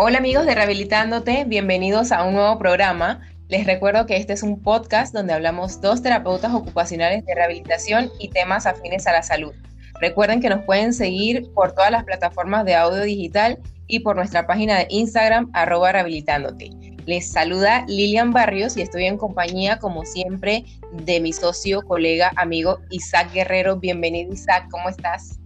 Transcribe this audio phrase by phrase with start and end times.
[0.00, 3.20] Hola amigos de Rehabilitándote, bienvenidos a un nuevo programa.
[3.48, 8.28] Les recuerdo que este es un podcast donde hablamos dos terapeutas ocupacionales de rehabilitación y
[8.28, 9.52] temas afines a la salud.
[10.00, 13.58] Recuerden que nos pueden seguir por todas las plataformas de audio digital
[13.88, 16.70] y por nuestra página de Instagram, arroba rehabilitándote.
[17.06, 22.78] Les saluda Lilian Barrios y estoy en compañía, como siempre, de mi socio, colega, amigo
[22.90, 23.78] Isaac Guerrero.
[23.78, 25.40] Bienvenido, Isaac, ¿cómo estás?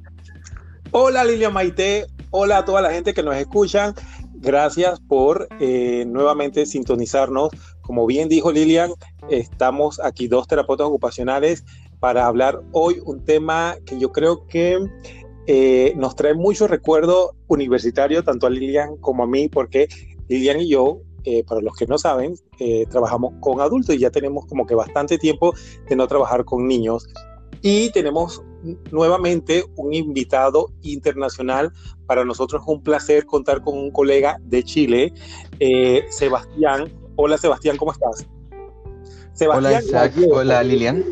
[0.90, 2.04] Hola, Lilian Maite.
[2.34, 3.94] Hola a toda la gente que nos escuchan.
[4.42, 7.50] Gracias por eh, nuevamente sintonizarnos.
[7.80, 8.90] Como bien dijo Lilian,
[9.30, 11.64] estamos aquí dos terapeutas ocupacionales
[12.00, 14.84] para hablar hoy un tema que yo creo que
[15.46, 19.86] eh, nos trae mucho recuerdo universitario, tanto a Lilian como a mí, porque
[20.26, 22.34] Lilian y yo, eh, para los que no saben,
[22.90, 25.54] trabajamos con adultos y ya tenemos como que bastante tiempo
[25.88, 27.06] de no trabajar con niños.
[27.60, 28.42] Y tenemos
[28.90, 31.72] nuevamente un invitado internacional.
[32.06, 35.12] Para nosotros es un placer contar con un colega de Chile,
[35.60, 36.92] eh, Sebastián.
[37.16, 38.26] Hola Sebastián, ¿cómo estás?
[39.48, 41.04] hola Isaac, hola Lilian.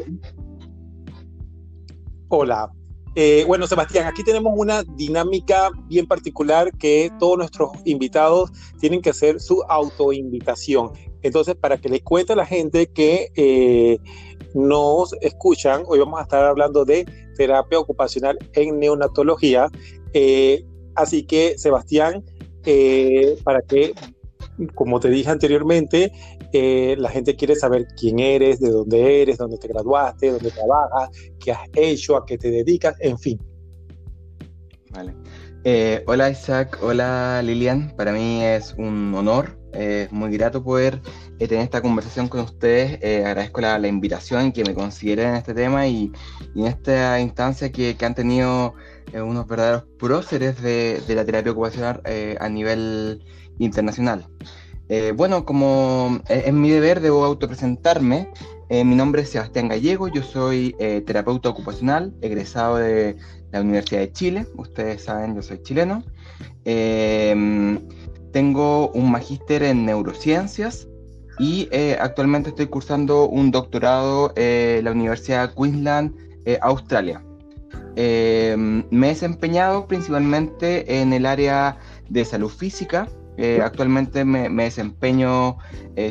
[2.29, 2.71] Hola.
[3.17, 9.11] Eh, bueno, Sebastián, aquí tenemos una dinámica bien particular que todos nuestros invitados tienen que
[9.11, 10.93] hacer su autoinvitación.
[11.23, 13.99] Entonces, para que les cuente a la gente que eh,
[14.55, 17.05] nos escuchan, hoy vamos a estar hablando de
[17.41, 19.71] terapia ocupacional en neonatología.
[20.13, 20.63] Eh,
[20.95, 22.23] así que, Sebastián,
[22.67, 23.95] eh, para que,
[24.75, 26.13] como te dije anteriormente,
[26.53, 31.09] eh, la gente quiere saber quién eres, de dónde eres, dónde te graduaste, dónde trabajas,
[31.43, 33.41] qué has hecho, a qué te dedicas, en fin.
[34.91, 35.15] Vale.
[36.07, 41.01] hola Isaac, hola Lilian, para mí es un honor, es muy grato poder
[41.39, 42.99] tener esta conversación con ustedes.
[43.03, 46.13] Eh, agradezco la, invitación que me consideren en este tema y,
[46.55, 48.75] en esta instancia que, han tenido
[49.13, 53.25] eh, unos verdaderos próceres de, la terapia ocupacional eh, a nivel
[53.59, 54.27] internacional.
[55.15, 58.29] bueno, como es mi deber, debo autopresentarme.
[58.71, 60.75] mi nombre es Sebastián Gallego, yo soy
[61.07, 63.17] terapeuta ocupacional, egresado de
[63.53, 64.47] la Universidad de Chile.
[64.57, 66.03] Ustedes saben, yo soy chileno.
[68.33, 70.87] Tengo un magíster en neurociencias
[71.41, 76.15] y eh, actualmente estoy cursando un doctorado en la Universidad de Queensland,
[76.45, 77.23] eh, Australia.
[77.97, 78.55] Eh,
[78.91, 83.09] me he desempeñado principalmente en el área de salud física.
[83.63, 85.57] actualmente me, desempeño,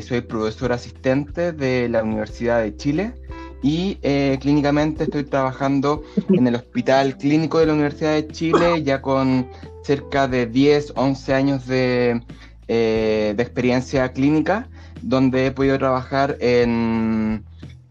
[0.02, 3.14] soy profesor asistente de la Universidad de Chile
[3.62, 3.98] y
[4.42, 9.48] clínicamente estoy trabajando en el Hospital Clínico de la Universidad de Chile ya con
[9.90, 12.22] cerca de 10, 11 años de,
[12.68, 14.70] de experiencia clínica
[15.02, 17.44] donde he podido trabajar en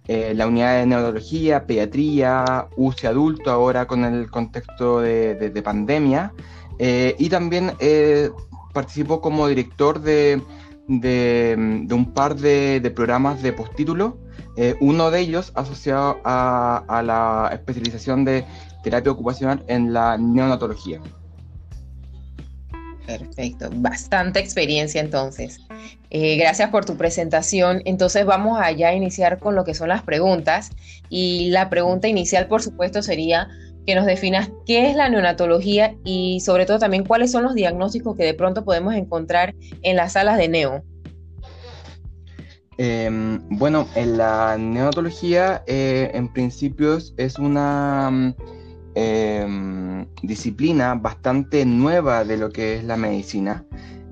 [0.07, 6.33] eh, la unidad de neurología, pediatría, UCI adulto, ahora con el contexto de, pandemia.
[6.79, 8.31] Eh, y también eh,
[8.73, 10.41] participo como director de,
[10.89, 14.19] un par de, programas de postítulo,
[14.81, 18.45] uno de ellos asociado a la especialización de
[18.83, 21.01] terapia ocupacional en la neonatología.
[23.09, 25.61] Perfecto, bastante experiencia entonces.
[26.11, 27.81] Eh, gracias por tu presentación.
[27.87, 30.69] Entonces vamos allá a iniciar con lo que son las preguntas.
[31.09, 33.49] Y la pregunta inicial, por supuesto, sería
[33.87, 38.15] que nos definas qué es la neonatología y sobre todo también cuáles son los diagnósticos
[38.15, 40.85] que de pronto podemos encontrar en las salas de neo.
[42.77, 48.35] Em, bueno, en la neonatología eh, en principio es una
[48.95, 53.65] Em, disciplina bastante nueva de lo que es la medicina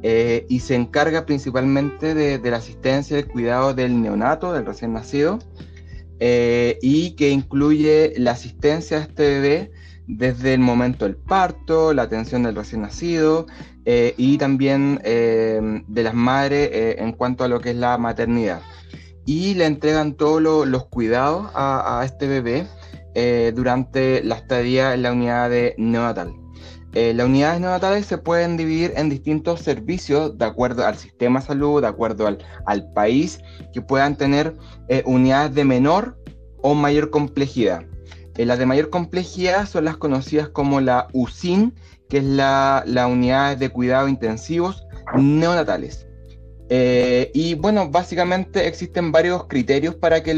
[0.02, 4.92] eh, y se encarga principalmente de, la asistencia y el cuidado del neonato, del recién
[4.92, 5.38] nacido,
[6.20, 9.70] eh, y que incluye la asistencia a este bebé
[10.06, 13.46] desde el momento del parto, la atención del recién nacido
[13.86, 18.60] eh, y también em, de las madres en cuanto a lo que es la maternidad.
[19.24, 22.66] Y le entregan todos los cuidados a, a este bebé
[23.18, 26.34] eh, durante la estadía en la unidad de neonatal.
[26.92, 31.46] Eh, las unidades neonatales se pueden dividir en distintos servicios de acuerdo al sistema de
[31.46, 33.40] salud, de acuerdo al, país,
[33.72, 34.54] que puedan tener
[34.88, 36.18] eh, unidades de menor
[36.60, 37.86] o mayor complejidad.
[38.36, 41.72] las de mayor complejidad son las conocidas como la USIN,
[42.10, 44.84] que es la, la unidad de cuidados intensivos
[45.16, 46.05] neonatales.
[46.68, 50.36] Eh, y bueno, básicamente existen varios criterios para que,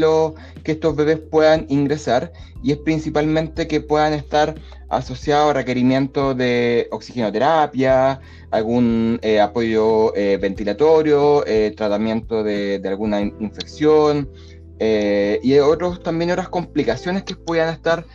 [0.63, 2.31] que estos bebés puedan ingresar
[2.61, 4.55] y es principalmente que puedan estar
[4.89, 8.19] asociados a requerimientos de oxigenoterapia,
[8.51, 11.43] algún eh, apoyo eh, ventilatorio,
[11.75, 14.29] tratamiento de, alguna infección
[14.79, 18.05] y otros también otras complicaciones que puedan estar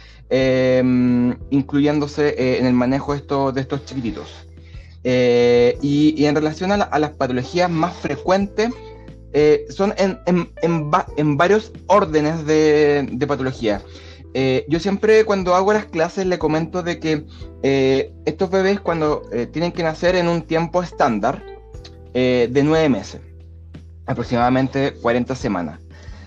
[1.51, 4.47] incluyéndose en el manejo de estos, de estos chiquititos.
[5.07, 8.71] Eh, y, en relación a, las patologías más frecuentes,
[9.35, 13.83] eh, son en, en, varios órdenes de, de patología.
[14.33, 17.25] Eh, yo siempre cuando hago las clases le comento de que
[18.25, 19.23] estos bebés cuando
[19.53, 21.45] tienen que nacer en un tiempo estándar
[22.13, 23.21] de nueve meses,
[24.07, 25.81] aproximadamente 40 semanas.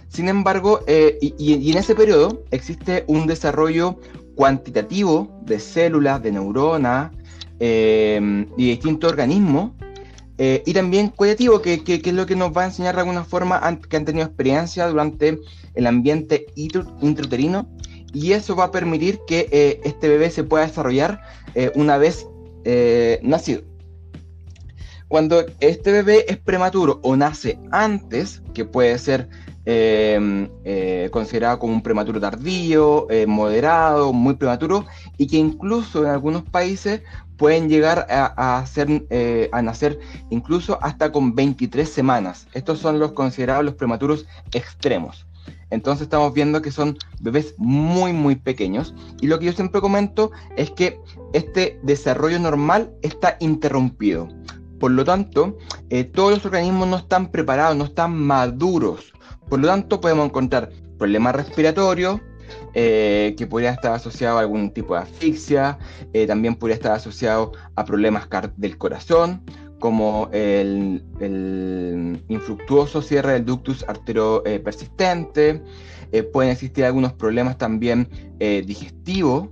[0.08, 4.00] Sin embargo, y, y, en ese periodo existe un desarrollo
[4.36, 7.12] cuantitativo de células, de neuronas,
[7.60, 9.72] eh, y distintos organismos,
[10.38, 13.60] eh, y también cualitativo, que, es lo que nos va a enseñar de alguna forma
[13.90, 15.40] que han tenido experiencia durante
[15.74, 17.68] el ambiente intrauterino,
[18.14, 21.22] y eso va a permitir que eh, este bebé se pueda desarrollar
[21.76, 22.28] una vez
[23.24, 23.64] nacido.
[25.08, 29.30] Cuando este bebé es prematuro o nace antes, que puede ser
[31.12, 34.86] considerado como un prematuro tardío, moderado, muy prematuro,
[35.18, 37.02] y que incluso en algunos países
[37.38, 38.66] pueden llegar a,
[39.10, 40.00] eh, a nacer
[40.30, 42.48] incluso hasta con 23 semanas.
[42.54, 45.26] Estos son los considerados los prematuros extremos.
[45.70, 48.94] Entonces estamos viendo que son bebés muy, muy pequeños.
[49.22, 51.00] Y lo que yo siempre comento es que
[51.34, 54.28] este desarrollo normal está interrumpido.
[54.80, 55.58] Por lo tanto,
[55.90, 59.14] eh, todos los organismos no están preparados, no están maduros.
[59.50, 62.20] Por lo tanto, podemos encontrar problemas respiratorios,
[62.74, 65.78] eh, que podría estar asociado a algún tipo de asfixia,
[66.14, 69.42] eh, también podría estar asociado a problemas del corazón,
[69.80, 71.04] como el,
[72.28, 75.62] infructuoso cierre del ductus artero eh, persistente,
[76.32, 78.08] pueden existir algunos problemas también
[78.40, 79.50] digestivos,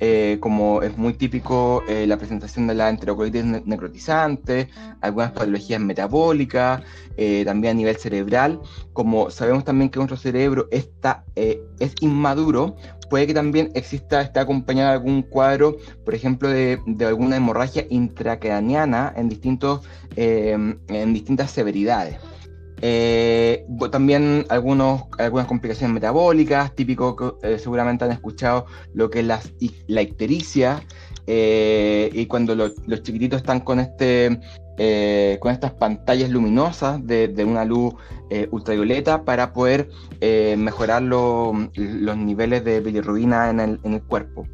[0.00, 4.68] eh, como es muy típico eh, la presentación de la enterocolitis necrotizante,
[5.00, 6.82] algunas patologías metabólicas,
[7.16, 8.60] eh, también a nivel cerebral,
[8.92, 12.76] como sabemos también que nuestro cerebro está, es inmaduro,
[13.08, 17.86] puede que también exista, esté acompañado de algún cuadro, por ejemplo, de, de alguna hemorragia
[17.88, 19.82] intracraniana en, distintos,
[20.16, 22.16] en distintas severidades.
[22.86, 29.26] Eh, también algunos, algunas complicaciones metabólicas, típico eh, seguramente han escuchado lo que es
[29.86, 30.82] la, ictericia,
[31.26, 34.38] eh, y cuando los chiquititos están con, este,
[35.40, 37.94] con estas pantallas luminosas de, una luz
[38.50, 39.88] ultravioleta para poder
[40.20, 44.46] mejorar los niveles de bilirrubina en el, en el cuerpo.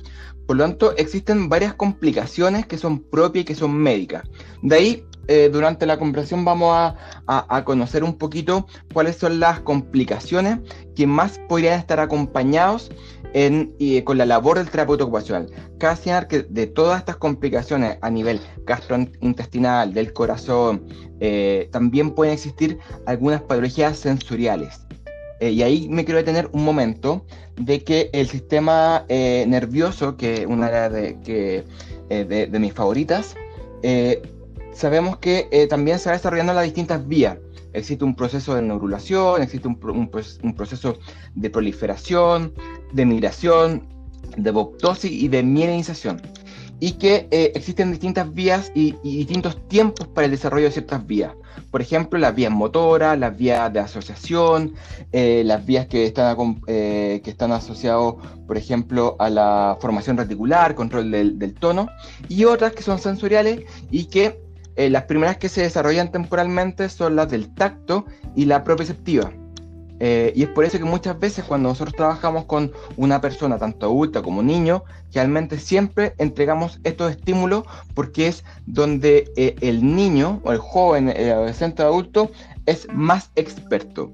[0.47, 4.23] Por lo tanto, existen varias complicaciones que son propias y que son médicas.
[4.63, 10.59] De ahí eh, durante la conversación vamos a, conocer un poquito cuáles son las complicaciones
[10.97, 12.91] que más podrían estar acompañados
[13.33, 13.73] en,
[14.03, 15.49] con la labor del terapeuta ocupacional.
[15.79, 20.85] Cabe señalar que de todas estas complicaciones a nivel gastrointestinal, del corazón,
[21.21, 24.81] eh, también pueden existir algunas patologías sensoriales.
[25.39, 27.25] Eh, y ahí me quiero detener un momento
[27.55, 31.65] de que el sistema nervioso, que es una de, que,
[32.09, 33.37] de mis favoritas,
[34.73, 37.39] sabemos que eh, también se va desarrollando las distintas vías.
[37.73, 39.77] Existe un proceso de neurulación, existe un,
[40.57, 40.99] proceso
[41.35, 42.53] de proliferación,
[42.93, 43.87] de migración,
[44.37, 46.21] de boptosis y de mielinización.
[46.81, 51.33] Y que eh, existen distintas vías y, distintos tiempos para el desarrollo de ciertas vías.
[51.71, 54.75] Por ejemplo, las vías motoras, las vías de asociación,
[55.13, 58.15] eh, las vías que están, que están asociadas,
[58.47, 61.87] por ejemplo, a la formación reticular, control del tono,
[62.29, 64.50] y otras que son sensoriales y que
[64.81, 69.31] eh, las primeras que se desarrollan temporalmente son las del tacto y la propioceptiva.
[69.99, 73.85] Eh, y es por eso que muchas veces cuando nosotros trabajamos con una persona, tanto
[73.85, 74.83] adulta como niño,
[75.13, 81.31] realmente siempre entregamos estos estímulos porque es donde eh, el niño o el joven, el
[81.31, 82.31] adolescente o adulto
[82.65, 84.11] es más experto.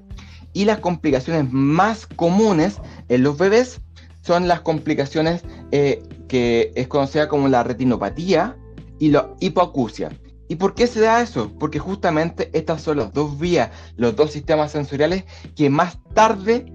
[0.51, 3.79] Y las complicaciones más comunes en los bebés
[4.21, 8.57] son las complicaciones que es conocida como la retinopatía
[8.99, 10.09] y la hipoacusia.
[10.47, 11.51] ¿Y por qué se da eso?
[11.59, 15.25] Porque justamente estas son las dos vías, los dos sistemas sensoriales
[15.55, 16.65] que más tarde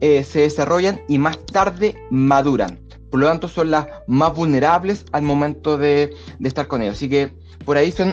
[0.00, 2.80] eh, se desarrollan y más tarde maduran.
[3.10, 6.96] Por lo tanto, son las más vulnerables al momento de, estar con ellos.
[6.96, 7.32] Así que
[7.64, 8.12] por ahí son,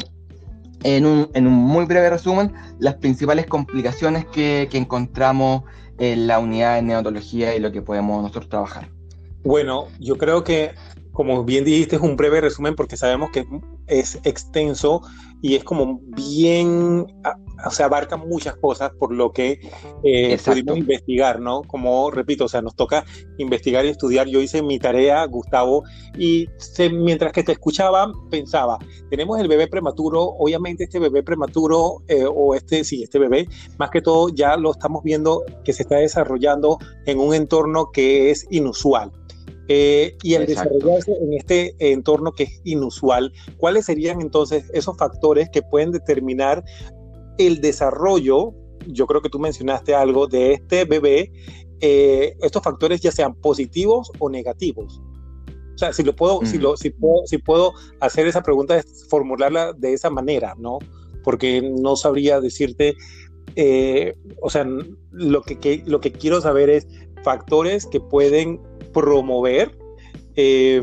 [0.84, 5.64] en un, muy breve resumen, las principales complicaciones que, que encontramos
[6.00, 8.90] en la unidad de neonatología y lo que podemos nosotros trabajar.
[9.44, 10.72] Bueno, yo creo que
[11.18, 13.44] como bien dijiste, es un breve resumen porque sabemos que
[13.88, 15.02] es extenso
[15.42, 17.08] y es como bien,
[17.66, 19.60] o sea, abarca muchas cosas por lo que
[20.04, 21.64] eh, pudimos investigar, ¿no?
[21.64, 23.04] Como repito, o sea, nos toca
[23.40, 24.28] investigar y estudiar.
[24.28, 25.86] Yo hice mi tarea, Gustavo,
[26.20, 26.50] y
[26.92, 28.78] mientras que te escuchaba, pensaba,
[29.10, 33.48] tenemos el bebé prematuro, obviamente este bebé prematuro, eh, o este, sí, este bebé,
[33.80, 38.30] más que todo ya lo estamos viendo que se está desarrollando en un entorno que
[38.30, 39.12] es inusual
[39.68, 45.50] eh, y el desarrollarse en este entorno que es inusual, ¿cuáles serían entonces esos factores
[45.50, 46.64] que pueden determinar
[47.38, 48.54] el desarrollo?
[48.88, 51.32] Yo creo que tú mencionaste algo de este bebé,
[51.82, 55.02] eh, estos factores ya sean positivos o negativos.
[55.76, 59.74] O sea, si lo puedo, si lo, si puedo, si puedo hacer esa pregunta, formularla
[59.74, 60.80] de esa manera, ¿no?
[61.24, 62.96] Porque no sabría decirte,
[63.56, 64.66] eh, o sea,
[65.12, 66.88] lo que, lo que quiero saber es
[67.24, 68.60] factores que pueden
[69.00, 69.78] promover
[70.36, 70.82] eh,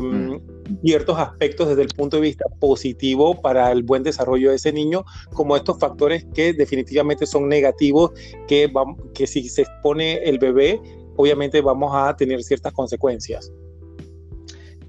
[0.83, 5.03] ciertos aspectos desde el punto de vista positivo para el buen desarrollo de ese niño,
[5.33, 8.11] como estos factores que definitivamente son negativos,
[8.47, 8.71] que,
[9.13, 10.81] que si se expone el bebé,
[11.17, 13.51] obviamente vamos a tener ciertas consecuencias.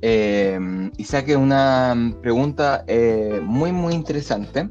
[0.03, 0.59] Eh,
[0.97, 4.69] y saque una pregunta eh, muy, muy interesante,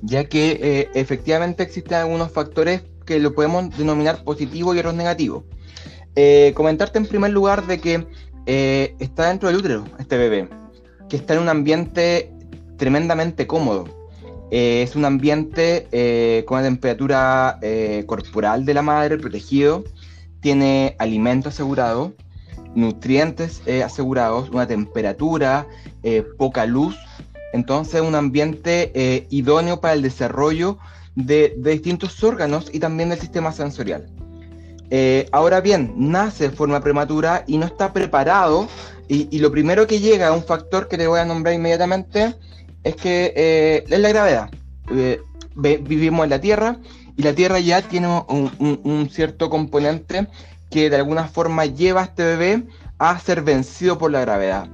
[0.00, 5.44] ya que eh, efectivamente existen algunos factores que lo podemos denominar positivo y otros negativos.
[6.54, 8.06] Comentarte en primer lugar de que
[8.46, 10.48] está dentro del útero este bebé,
[11.08, 12.32] que está en un ambiente
[12.76, 13.84] tremendamente cómodo.
[14.50, 17.58] es un ambiente con una temperatura
[18.06, 19.84] corporal de la madre protegido,
[20.40, 22.12] tiene alimento asegurado,
[22.74, 25.66] nutrientes eh, asegurados, una temperatura,
[26.02, 26.96] eh, poca luz,
[27.52, 30.78] entonces un ambiente eh, idóneo para el desarrollo
[31.14, 34.06] de, distintos órganos y también del sistema sensorial.
[35.32, 38.68] Ahora bien, nace de forma prematura y no está preparado
[39.08, 42.34] y, lo primero que llega un factor que te voy a nombrar inmediatamente
[42.82, 44.50] es que es la gravedad.
[45.54, 46.76] vivimos en la Tierra
[47.16, 50.28] y la Tierra ya tiene un cierto componente
[50.72, 52.64] que de alguna forma lleva a este bebé
[52.98, 54.68] a ser vencido por la gravedad.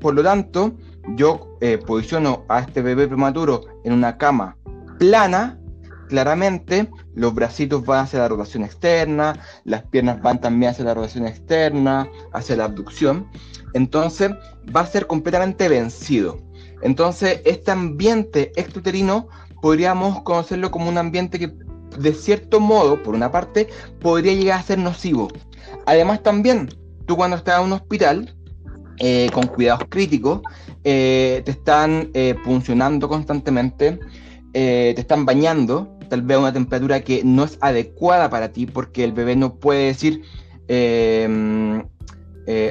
[0.00, 0.74] Por lo tanto,
[1.16, 4.56] yo eh, posiciono a este bebé prematuro en una cama
[4.98, 5.58] plana,
[6.08, 11.26] claramente los bracitos van hacia la rotación externa, las piernas van también hacia la rotación
[11.26, 13.28] externa, hacia la abducción,
[13.72, 14.30] entonces
[14.74, 16.40] va a ser completamente vencido.
[16.82, 19.28] Entonces, este ambiente extrauterino
[19.62, 21.52] podríamos conocerlo como un ambiente que
[21.98, 23.68] de cierto modo, por una parte,
[24.00, 25.28] podría llegar a ser nocivo.
[25.86, 26.68] Además también,
[27.06, 28.34] tú cuando estás en un hospital,
[28.98, 30.40] eh, con cuidados críticos,
[30.84, 33.98] eh, te están eh, funcionando constantemente,
[34.52, 39.04] te están bañando, tal vez a una temperatura que no es adecuada para ti, porque
[39.04, 40.22] el bebé no puede decir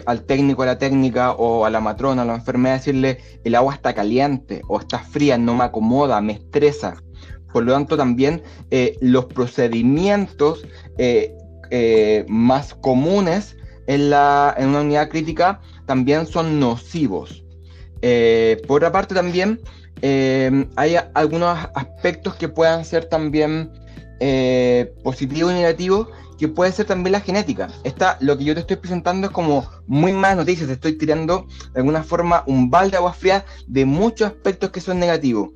[0.06, 3.74] al técnico, a la técnica o a la matrona, a la enfermera, decirle el agua
[3.74, 6.96] está caliente o está fría, no me acomoda, me estresa.
[7.54, 10.66] Por lo tanto, también eh, los procedimientos
[10.98, 11.38] eh,
[11.70, 17.44] eh, más comunes en, la, en una unidad crítica también son nocivos.
[18.68, 19.60] por otra parte, también
[20.76, 23.72] hay algunos aspectos que puedan ser también
[25.04, 26.08] positivos y negativos
[26.38, 27.70] que puede ser también la genética.
[27.84, 31.48] Esta, lo que yo te estoy presentando es como muy malas noticias, te estoy tirando
[31.74, 35.52] de alguna forma un balde de agua fría de muchos aspectos que son negativos.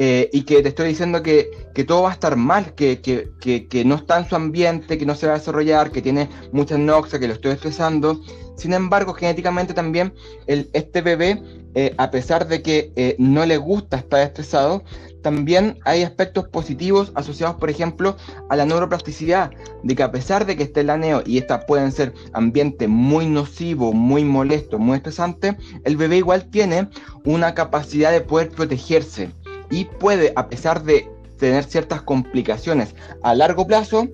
[0.00, 1.50] Eh, y que te estoy diciendo que,
[1.86, 5.34] todo va a estar mal, que, no está en su ambiente, que no se va
[5.34, 8.20] a desarrollar, que tiene mucha noxa, que lo estoy estresando.
[8.56, 10.14] Sin embargo, genéticamente también
[10.46, 11.42] el, este bebé,
[11.74, 14.84] eh, a pesar de que eh, no le gusta estar estresado,
[15.22, 18.16] también hay aspectos positivos asociados, por ejemplo,
[18.48, 19.50] a la neuroplasticidad,
[19.82, 23.26] de que a pesar de que esté el aneo y esta pueden ser ambiente muy
[23.26, 26.88] nocivo, muy molesto, muy estresante, el bebé igual tiene
[27.24, 29.30] una capacidad de poder protegerse
[29.70, 31.08] y puede, a pesar de
[31.38, 34.08] tener ciertas complicaciones a largo plazo,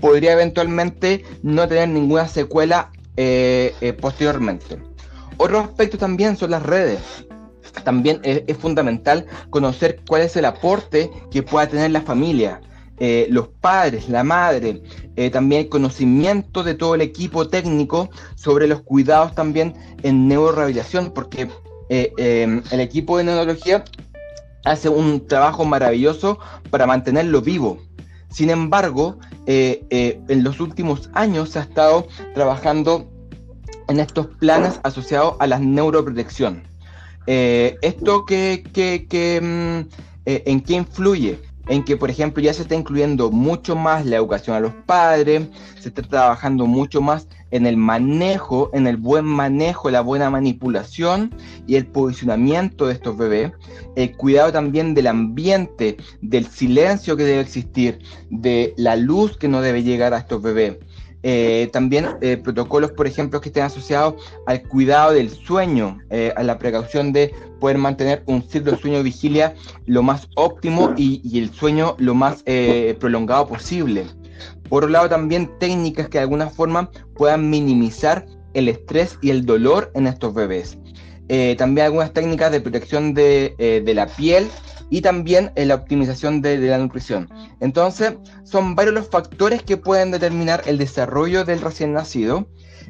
[0.00, 4.78] podría eventualmente no tener ninguna secuela eh, eh, posteriormente.
[5.36, 7.00] Otro aspecto también son las redes.
[7.84, 12.60] También es, fundamental conocer cuál es el aporte que pueda tener la familia,
[12.98, 14.82] eh, los padres, la madre,
[15.32, 21.48] también el conocimiento de todo el equipo técnico sobre los cuidados también en neurorehabilitación, porque
[21.88, 23.84] el equipo de neurología
[24.70, 26.38] hace un trabajo maravilloso
[26.70, 27.78] para mantenerlo vivo.
[28.30, 33.10] Sin embargo, eh, eh, en los últimos años se ha estado trabajando
[33.88, 36.62] en estos planes asociados a la neuroprotección.
[37.26, 38.24] Eh, ¿Esto
[39.40, 39.80] mm,
[40.24, 41.38] en qué influye?
[41.68, 45.48] En que, por ejemplo, ya se está incluyendo mucho más la educación a los padres,
[45.78, 51.34] se está trabajando mucho más en el manejo, en el buen manejo, la buena manipulación
[51.66, 53.52] y el posicionamiento de estos bebés,
[53.96, 59.60] el cuidado también del ambiente, del silencio que debe existir, de la luz que no
[59.60, 60.76] debe llegar a estos bebés.
[61.22, 64.14] Eh, también eh, protocolos, por ejemplo, que estén asociados
[64.46, 69.02] al cuidado del sueño, eh, a la precaución de poder mantener un ciclo de sueño
[69.02, 69.54] vigilia
[69.86, 72.44] lo más óptimo y, el sueño lo más
[73.00, 74.06] prolongado posible.
[74.68, 79.44] Por otro lado, también técnicas que de alguna forma puedan minimizar el estrés y el
[79.44, 80.78] dolor en estos bebés.
[81.58, 84.48] También algunas técnicas de protección de la piel
[84.90, 87.28] y también la optimización de, la nutrición.
[87.60, 88.14] Entonces,
[88.44, 92.48] son varios los factores que pueden determinar el desarrollo del recién nacido,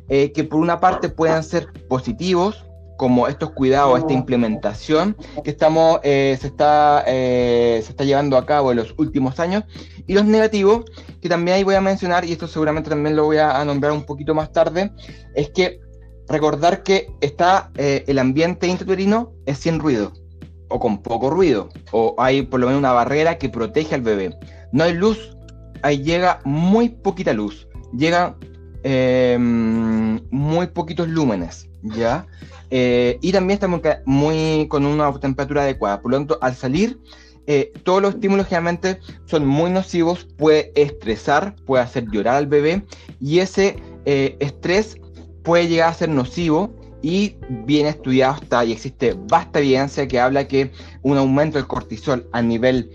[0.09, 2.65] que por una parte pueden ser positivos,
[2.99, 8.45] como estos cuidados, esta implementación que estamos, eh, se, está, eh, se está llevando a
[8.45, 9.63] cabo en los últimos años,
[10.07, 10.85] y los negativos,
[11.23, 14.05] que también ahí voy a mencionar, y esto seguramente también lo voy a, nombrar un
[14.05, 14.91] poquito más tarde,
[15.35, 15.81] es que
[16.27, 20.13] recordar que está eh, el ambiente intrauterino es sin ruido,
[20.69, 24.37] o con poco ruido, o hay por lo menos una barrera que protege al bebé.
[24.73, 25.37] No hay luz,
[25.83, 28.37] ahí llega muy poquita luz, llegan
[30.31, 32.27] muy poquitos lúmenes, ¿ya?
[32.71, 36.01] Eh, y también estamos muy con una temperatura adecuada.
[36.01, 36.99] Por lo tanto, al salir,
[37.47, 42.85] eh, todos los estímulos generalmente son muy nocivos, puede estresar, puede hacer llorar al bebé
[43.21, 44.99] y ese eh, estrés
[45.43, 50.49] puede llegar a ser nocivo y bien estudiado está y existe vasta evidencia que habla
[50.49, 52.91] que un aumento del cortisol a nivel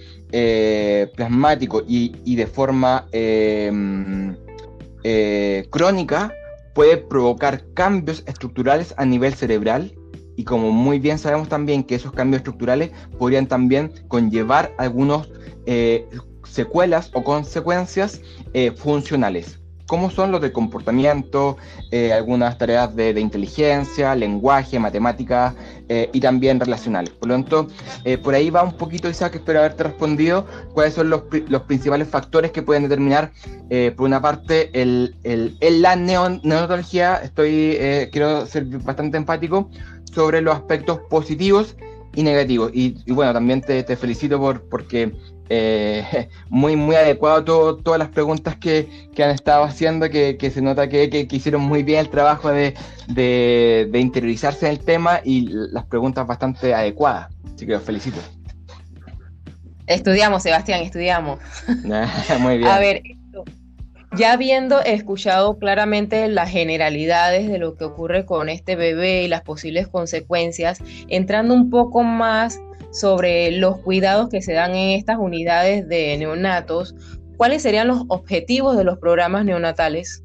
[1.15, 3.07] plasmático y, y, de forma
[5.69, 6.33] crónica
[6.73, 9.93] puede provocar cambios estructurales a nivel cerebral.
[10.35, 15.29] Y como muy bien sabemos también que esos cambios estructurales podrían también conllevar algunos
[15.67, 16.07] eh,
[16.43, 18.21] secuelas o consecuencias
[18.53, 21.57] eh, funcionales como son los de comportamiento,
[21.91, 25.53] eh, algunas tareas de, inteligencia, lenguaje, matemáticas
[25.89, 27.11] eh, y también relacionales.
[27.11, 27.67] Por lo tanto,
[28.05, 31.23] eh, por ahí va un poquito, Isaac, espero haberte respondido cuáles son los,
[31.67, 33.31] principales factores que pueden determinar,
[33.95, 35.15] por una parte, el,
[35.59, 37.77] la neonatología, estoy,
[38.11, 39.69] quiero ser bastante empático,
[40.13, 41.75] sobre los aspectos positivos
[42.15, 42.71] y negativos.
[42.73, 45.13] Y, bueno, también te, te felicito por porque
[45.49, 50.87] eh, muy, muy adecuado todo, todas las preguntas que, han estado haciendo, que, se nota
[50.87, 52.73] que, hicieron muy bien el trabajo de,
[53.93, 57.29] interiorizarse en el tema y las preguntas bastante adecuadas.
[57.53, 58.19] Así que los felicito.
[59.85, 61.39] Estudiamos, Sebastián, estudiamos.
[62.39, 62.69] muy bien.
[62.69, 63.03] A ver,
[64.15, 69.41] ya habiendo escuchado claramente las generalidades de lo que ocurre con este bebé y las
[69.41, 72.59] posibles consecuencias, entrando un poco más
[72.93, 76.95] sobre los cuidados que se dan en estas unidades de neonatos,
[77.37, 80.23] ¿cuáles serían los objetivos de los programas neonatales?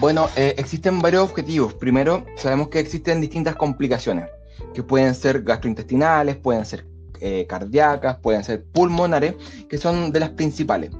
[0.00, 1.74] Bueno, eh, existen varios objetivos.
[1.74, 4.28] Primero, sabemos que existen distintas complicaciones,
[4.74, 6.86] que pueden ser gastrointestinales, pueden ser
[7.20, 9.34] eh, cardíacas, pueden ser pulmonares,
[9.68, 10.90] que son de las principales.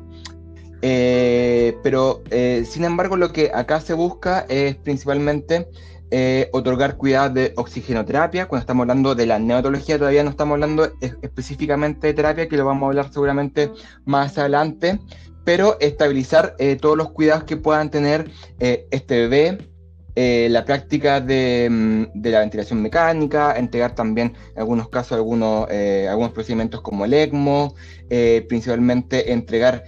[0.82, 2.22] Eh, pero,
[2.64, 5.68] sin embargo, lo que acá se busca es principalmente
[6.14, 8.46] eh, otorgar cuidados de oxigenoterapia.
[8.46, 12.66] Cuando estamos hablando de la neonatología, todavía no estamos hablando específicamente de terapia, que lo
[12.66, 13.72] vamos a hablar seguramente
[14.04, 15.00] más adelante,
[15.44, 19.70] pero estabilizar eh, todos los cuidados que puedan tener eh, este bebé,
[20.14, 25.66] eh, la práctica de, mm, de, la ventilación mecánica, entregar también en algunos casos algunos,
[25.70, 27.74] eh, algunos procedimientos como el ECMO,
[28.10, 29.84] eh, principalmente entregar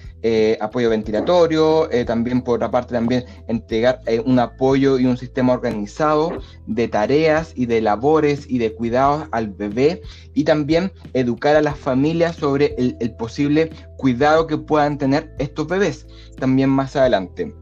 [0.59, 6.89] apoyo ventilatorio, también por otra parte también entregar un apoyo y un sistema organizado de
[6.89, 10.01] tareas y de labores y de cuidados al bebé
[10.33, 16.07] y también educar a las familias sobre el posible cuidado que puedan tener estos bebés
[16.39, 17.55] también más adelante.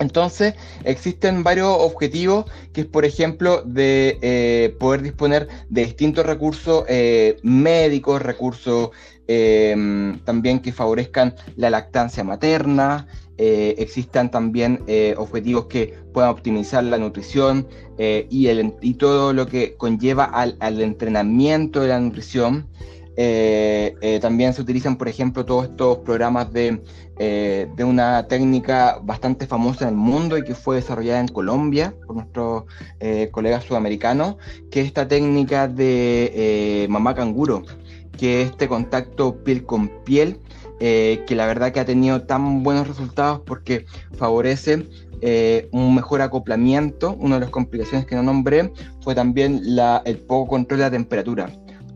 [0.00, 6.84] Entonces, existen varios objetivos, que es, por ejemplo, de eh, poder disponer de distintos recursos
[6.88, 8.90] eh, médicos, recursos
[9.28, 14.84] em, también que favorezcan la lactancia materna, eh, existan también
[15.16, 17.66] objetivos que puedan optimizar la nutrición
[17.98, 22.68] y, el, y, todo lo que conlleva al, al entrenamiento de la nutrición.
[23.22, 26.80] Eh, eh, también se utilizan, por ejemplo, todos estos programas de,
[27.18, 31.92] eh, de, una técnica bastante famosa en el mundo y que fue desarrollada en Colombia
[32.06, 32.64] por nuestros
[33.30, 34.36] colegas sudamericanos,
[34.70, 37.62] que es esta técnica de mamá canguro,
[38.16, 40.40] que es este contacto piel con piel,
[40.78, 43.84] que la verdad que ha tenido tan buenos resultados porque
[44.16, 44.86] favorece
[45.72, 47.16] un mejor acoplamiento.
[47.20, 49.60] Una de las complicaciones que no nombré fue también
[50.06, 51.50] el poco control de la temperatura.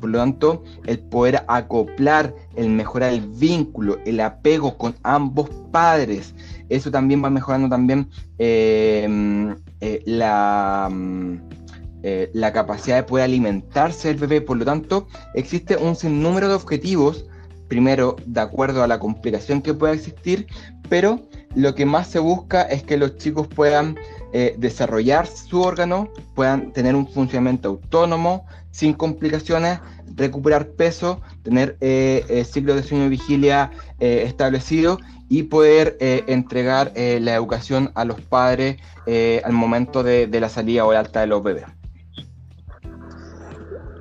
[0.05, 6.35] Por lo tanto, el poder acoplar, el mejorar el vínculo, el apego con ambos padres,
[6.69, 11.37] eso también va mejorando también eh, eh, la, mm,
[12.03, 14.43] eh, la capacidad de poder alimentarse del bebé.
[14.43, 17.25] Por lo tanto, existe un sinnúmero de objetivos,
[17.69, 20.47] primero de acuerdo a la complicación que pueda existir,
[20.91, 21.19] pero
[21.55, 23.97] lo que más se busca es que los chicos puedan
[24.59, 29.79] desarrollar su órgano, puedan tener un funcionamiento autónomo, sin complicaciones,
[30.17, 37.91] recuperar peso, tener eh, ciclo de sueño y vigilia establecido y poder entregar la educación
[37.95, 41.65] a los padres al momento de, de la salida o el alta de los bebés.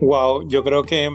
[0.01, 1.09] Wow, yo creo que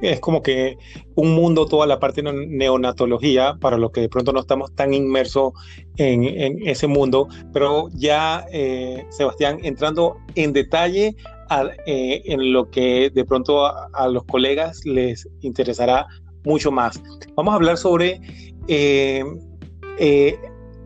[0.00, 0.78] es como que
[1.14, 4.94] un mundo toda la parte de neonatología, para los que de pronto no estamos tan
[4.94, 5.52] inmersos
[5.96, 6.24] en,
[6.66, 11.16] ese mundo, pero ya, eh, Sebastián, entrando en detalle
[11.86, 16.06] eh, en lo que de pronto a, los colegas les interesará
[16.44, 17.00] mucho más.
[17.36, 18.20] Vamos a hablar sobre
[18.68, 19.24] eh,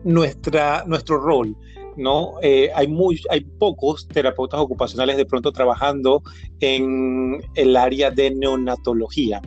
[0.03, 1.55] nuestra, nuestro rol
[1.97, 2.33] ¿no?
[2.41, 6.23] Eh, hay, muy, hay pocos terapeutas ocupacionales de pronto trabajando
[6.59, 9.41] en el área de neonatología.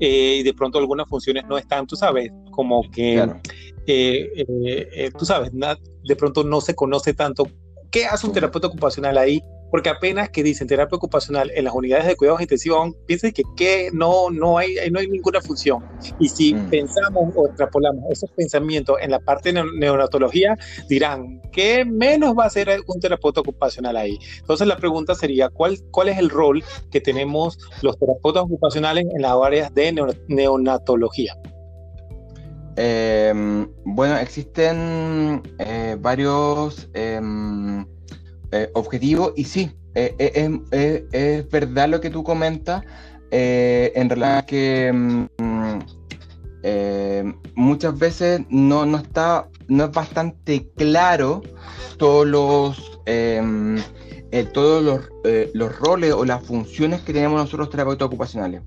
[0.00, 3.26] Eh, y de pronto algunas funciones no están, tú sabes, como que,
[3.86, 7.46] eh, tú sabes, de pronto no se conoce tanto.
[7.90, 9.42] ¿Qué hace un terapeuta ocupacional ahí?
[9.74, 13.90] Porque apenas que dicen terapia ocupacional en las unidades de cuidados intensivos, piensen que, que
[13.92, 15.84] no, no, hay, no hay ninguna función.
[16.20, 16.70] Y si mm.
[16.70, 20.56] pensamos o extrapolamos esos pensamientos en la parte de neonatología,
[20.88, 24.16] dirán, ¿qué menos va a ser un terapeuta ocupacional ahí?
[24.38, 29.22] Entonces la pregunta sería, ¿cuál, cuál es el rol que tenemos los terapeutas ocupacionales en
[29.22, 29.92] las áreas de
[30.28, 31.36] neonatología?
[32.76, 36.88] Em, bueno, existen eh, varios...
[36.94, 37.84] Em,
[38.56, 40.14] eh, objetivo y sí, eh,
[40.70, 42.84] eh, es verdad lo que tú comentas
[43.32, 45.80] en realidad que mm,
[47.56, 51.42] muchas veces no, no está, no es bastante claro
[51.96, 53.82] todos los em,
[54.52, 55.00] todos los,
[55.52, 58.62] los, roles o las funciones que tenemos nosotros terapeutas ocupacionales.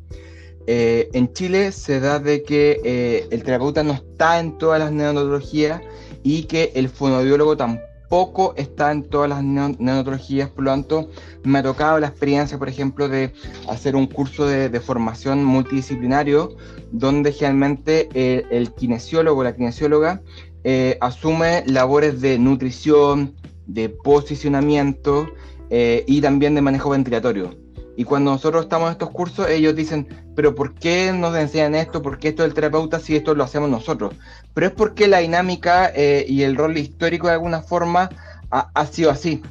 [0.67, 5.82] en Chile se da de que el terapeuta no está en todas las neonatologías
[6.23, 11.10] y que el fonoaudiólogo tampoco poco está en todas las neonatologías, por lo tanto,
[11.43, 13.34] me ha tocado la experiencia, por ejemplo, de
[13.70, 16.56] hacer un curso de, formación multidisciplinario,
[16.91, 18.10] donde generalmente
[18.50, 20.22] el, kinesiólogo o la kinesióloga
[20.63, 25.28] eh, asume labores de nutrición, de posicionamiento
[25.70, 27.67] eh, y también de manejo ventilatorio.
[27.98, 32.04] Y cuando nosotros estamos en estos cursos, ellos dicen, pero ¿por qué nos enseñan esto?
[32.04, 34.14] ¿Por qué esto del terapeuta si esto lo hacemos nosotros?
[34.54, 38.12] Pero es porque la dinámica eh, y el rol histórico de alguna forma
[38.52, 39.42] ha, sido así.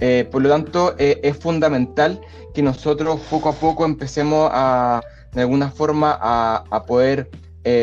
[0.00, 2.20] Eh, por lo tanto, eh, es fundamental
[2.54, 5.00] que nosotros poco a poco empecemos a,
[5.32, 7.30] de alguna forma, a, poder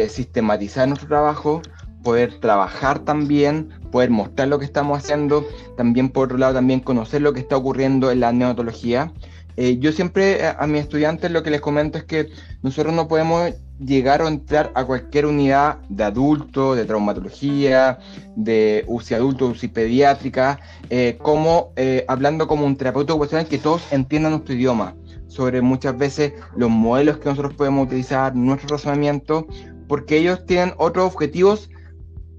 [0.10, 1.62] sistematizar nuestro trabajo,
[2.04, 5.46] poder trabajar también, poder mostrar lo que estamos haciendo,
[5.78, 9.12] también por otro lado también conocer lo que está ocurriendo en la neonatología
[9.56, 12.30] eh, yo siempre eh, a, mis estudiantes lo que les comento es que
[12.62, 18.00] nosotros no podemos llegar o entrar a cualquier unidad de adulto, de traumatología,
[18.36, 21.74] de UCI adulto, UCI pediátrica, eh, como
[22.08, 24.96] hablando como un terapeuta ocupacional que todos entiendan nuestro idioma,
[25.28, 29.48] sobre muchas veces los modelos que nosotros podemos utilizar, nuestro razonamiento,
[29.88, 31.70] porque ellos tienen otros objetivos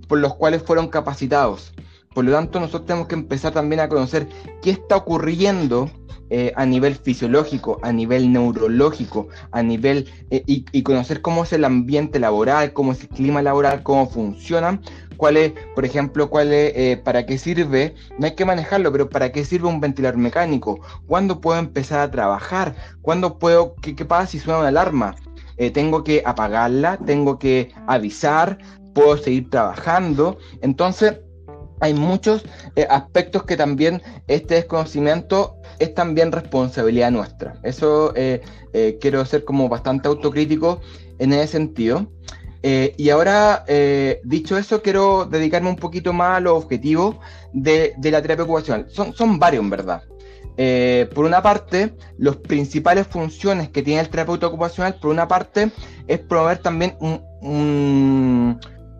[0.08, 1.74] por los cuales fueron capacitados.
[2.14, 4.28] Por lo tanto, nosotros tenemos que empezar también a conocer
[4.62, 5.90] qué está ocurriendo
[6.30, 11.64] eh, a nivel fisiológico, a nivel neurológico, a nivel eh, y, conocer cómo es el
[11.64, 14.80] ambiente laboral, cómo es el clima laboral, cómo funciona,
[15.18, 19.10] cuál es, por ejemplo, cuál es, eh, para qué sirve, no hay que manejarlo, pero
[19.10, 24.26] para qué sirve un ventilador mecánico, cuándo puedo empezar a trabajar, cuándo puedo, qué pasa
[24.26, 25.14] si suena una alarma,
[25.72, 28.58] tengo que apagarla, tengo que avisar,
[28.94, 31.20] puedo seguir trabajando, entonces
[31.80, 32.44] hay muchos
[32.88, 37.56] aspectos que también este desconocimiento es también responsabilidad nuestra.
[37.62, 38.40] Eso eh,
[38.72, 40.80] eh, quiero ser como bastante autocrítico
[41.18, 42.10] en ese sentido.
[42.62, 43.64] Eh, y ahora,
[44.24, 47.16] dicho eso, quiero dedicarme un poquito más a los objetivos
[47.52, 48.86] de, la terapia ocupacional.
[48.88, 50.02] Son, son varios, en verdad.
[51.14, 55.70] por una parte, las principales funciones que tiene el terapeuta ocupacional, por una parte,
[56.06, 56.96] es promover también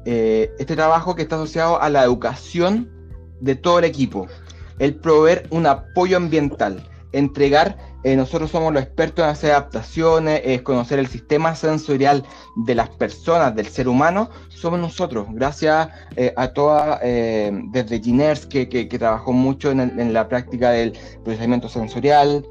[0.05, 2.91] este trabajo que está asociado a la educación
[3.41, 4.29] de todo el equipo
[4.79, 10.63] el proveer un apoyo ambiental, entregar, eh, nosotros somos los expertos en hacer adaptaciones, es
[10.63, 12.25] conocer el sistema sensorial
[12.67, 18.47] de las personas, del ser humano, somos nosotros, gracias eh, a toda, eh, desde Giners,
[18.47, 22.45] que, que, trabajó mucho en, en, la práctica del procesamiento sensorial.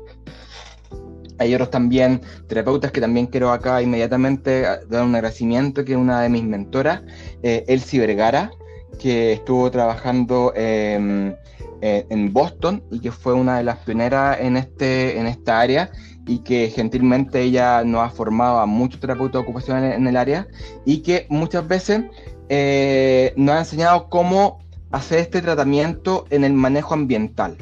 [1.44, 6.22] Hay otros también terapeutas que también quiero acá inmediatamente dar un agradecimiento, que es una
[6.22, 7.02] de mis mentoras,
[7.42, 8.52] Elsie Vergara,
[9.00, 11.36] que estuvo trabajando em,
[11.82, 15.92] eh, en Boston y que fue una de las pioneras en, este, en esta área
[16.26, 20.48] y que gentilmente ella nos ha formado a muchos terapeutas ocupacionales en el área
[20.86, 22.04] y que muchas veces
[22.48, 24.60] eh, nos ha enseñado cómo
[24.92, 27.58] hacer este tratamiento en el manejo ambiental.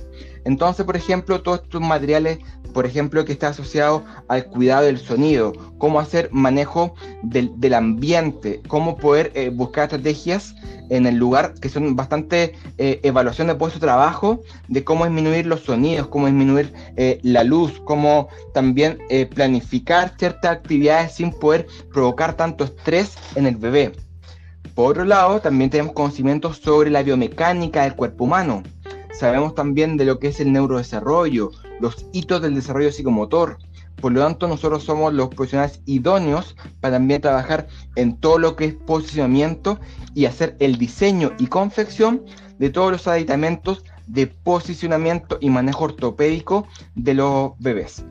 [0.46, 2.40] Entonces, por ejemplo, todos estos materiales,
[2.74, 8.98] por ejemplo, que está asociado al cuidado del sonido, cómo hacer manejo del, ambiente, cómo
[8.98, 10.56] poder eh, buscar estrategias
[10.90, 15.46] en el lugar que son bastante eh, evaluación de puesto de trabajo, de cómo disminuir
[15.46, 18.98] los sonidos, cómo disminuir eh, la luz, cómo también
[19.34, 23.94] planificar ciertas actividades sin poder provocar tanto estrés en el bebé.
[24.76, 28.64] Por otro lado, también tenemos conocimientos sobre la biomecánica del cuerpo humano
[29.22, 33.58] sabemos también de lo que es el neurodesarrollo, los hitos del desarrollo psicomotor.
[33.98, 38.66] Por lo tanto, nosotros somos los profesionales idóneos para también trabajar en todo lo que
[38.66, 39.80] es posicionamiento
[40.16, 42.24] y hacer el diseño y confección
[42.58, 48.04] de todos los aditamentos de posicionamiento y manejo ortopédico de los bebés.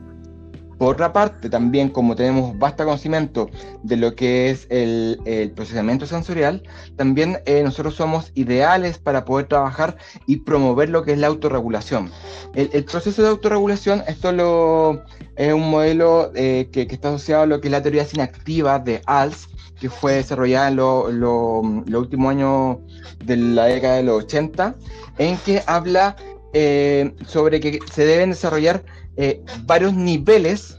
[0.81, 3.51] Por otra parte, también como tenemos vasto conocimiento
[3.83, 6.63] de lo que es el, procesamiento sensorial,
[6.97, 12.11] también eh, nosotros somos ideales para poder trabajar y promover lo que es la autorregulación.
[12.55, 15.05] El, proceso de autorregulación, esto
[15.37, 19.03] es un modelo eh, que, está asociado a lo que es la teoría sinactiva de
[19.05, 22.79] ALS, que fue desarrollada en los lo, últimos años
[23.23, 24.75] de la década de los 80,
[25.19, 26.17] en que habla
[26.53, 28.85] eh, sobre que se deben desarrollar
[29.17, 30.79] eh, varios niveles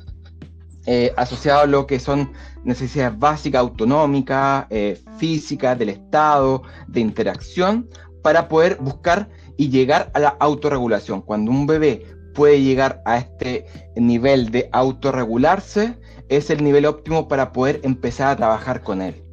[0.86, 2.34] eh, asociados a lo que son
[2.66, 4.66] necesidades básicas, autonómicas,
[5.18, 7.90] físicas, del Estado, de interacción,
[8.22, 11.22] para poder buscar y llegar a la autorregulación.
[11.22, 15.98] Cuando un bebé puede llegar a este nivel de autorregularse,
[16.30, 19.24] es el nivel óptimo para poder empezar a trabajar con él.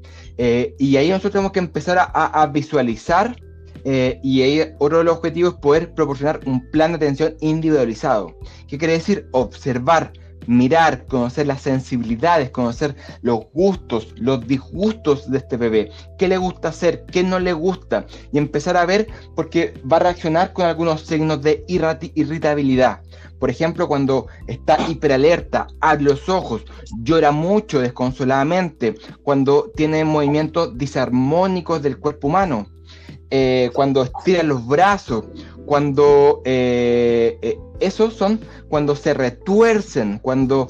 [0.78, 3.36] y ahí nosotros tenemos que empezar a visualizar
[3.84, 8.36] eh, y otro de los objetivos es poder proporcionar un plan de atención individualizado.
[8.66, 9.28] ¿Qué quiere decir?
[9.32, 10.12] Observar,
[10.48, 16.68] mirar, conocer las sensibilidades, conocer los gustos, los disgustos de este bebé, qué le gusta
[16.68, 21.02] hacer, qué no le gusta, y empezar a ver porque va a reaccionar con algunos
[21.02, 23.02] signos de irritabilidad.
[23.38, 26.64] Por ejemplo, cuando está hiperalerta, abre los ojos,
[27.02, 32.66] llora mucho desconsoladamente, cuando tiene movimientos disarmónicos del cuerpo humano.
[33.30, 35.24] Eh, cuando estiran los brazos,
[35.66, 40.68] cuando eh, eh, esos son cuando se retuercen, cuando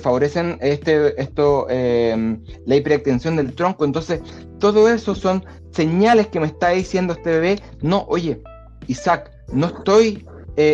[0.00, 3.84] favorecen este, esto, em, la hiperextensión del tronco.
[3.84, 4.20] Entonces,
[4.58, 8.40] todo eso son señales que me está diciendo este bebé, no, oye,
[8.86, 10.26] Isaac, no estoy,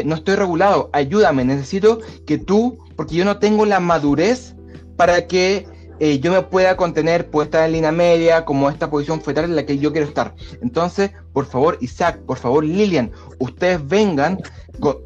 [0.05, 4.55] no estoy regulado, ayúdame, necesito que tú, porque yo no tengo la madurez
[4.97, 5.67] para que
[6.01, 9.57] eh, yo me pueda contener, pueda estar en línea media, como esta posición fetal en
[9.57, 10.35] la que yo quiero estar.
[10.63, 14.39] Entonces, por favor, Isaac, por favor, Lilian, ustedes vengan,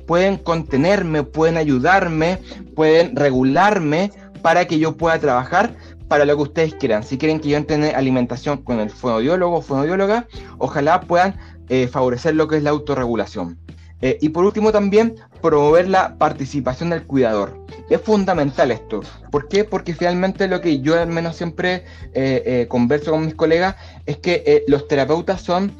[0.06, 2.38] pueden contenerme, pueden ayudarme,
[2.74, 5.74] pueden regularme para que yo pueda trabajar
[6.08, 7.02] para lo que ustedes quieran.
[7.02, 11.36] Si quieren que yo entrene alimentación con el fonoaudiólogo o fonoaudióloga, ojalá puedan
[11.68, 13.58] eh, favorecer lo que es la autorregulación.
[14.00, 17.58] Eh, y por último también promover la participación del cuidador.
[17.90, 19.00] Es fundamental esto.
[19.30, 19.64] ¿Por qué?
[19.64, 21.84] Porque finalmente lo que yo al menos siempre
[22.14, 25.72] eh, eh, converso con mis colegas es que los terapeutas son,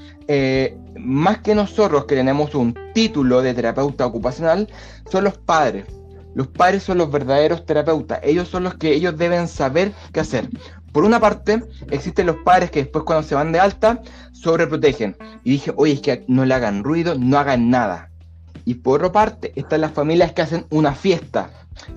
[0.98, 4.68] más que nosotros que tenemos un título de terapeuta ocupacional,
[5.11, 5.87] son los padres.
[6.35, 8.20] Los padres son los verdaderos terapeutas.
[8.22, 10.48] Ellos son los que ellos deben saber qué hacer.
[10.98, 15.16] Por una parte, existen los padres que después cuando se van de alta, sobreprotegen.
[15.44, 18.11] Y dije, oye, es que no le hagan ruido, no hagan nada.
[18.64, 21.50] Y por otra parte, están las familias que hacen una fiesta,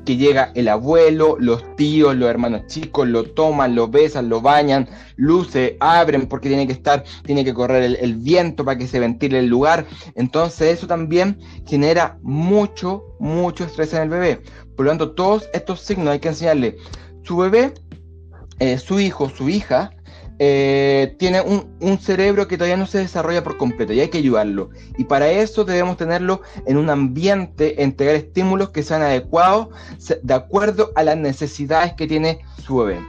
[0.05, 4.87] que llega el abuelo, los tíos, los hermanos chicos, lo toman, lo besan, lo bañan,
[5.15, 8.99] luce, abren porque tiene que estar, tiene que correr el, el, viento para que se
[8.99, 9.87] ventile el lugar.
[10.13, 14.43] Entonces eso también genera mucho, mucho estrés en el bebé.
[14.75, 16.77] Por lo tanto, todos estos signos hay que enseñarle.
[17.23, 17.73] Su bebé,
[18.61, 19.89] eh, su hijo, su hija,
[20.37, 24.69] eh, tiene un, cerebro que todavía no se desarrolla por completo y hay que ayudarlo.
[24.99, 29.69] Y para eso debemos tenerlo en un ambiente, entregar estímulos que sean adecuados
[30.21, 32.99] de acuerdo a las necesidades que tiene su bebé.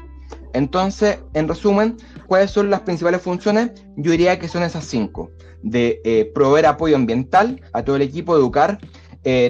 [0.55, 3.73] Entonces, en resumen, ¿cuáles son las principales funciones?
[3.97, 5.33] Yo diría que son esas cinco.
[5.63, 8.79] De eh, proveer apoyo ambiental a todo el equipo, educar,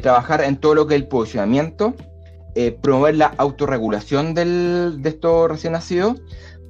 [0.02, 1.94] trabajar en todo lo que es el posicionamiento,
[2.82, 6.22] promover la autorregulación del, de estos recién nacidos,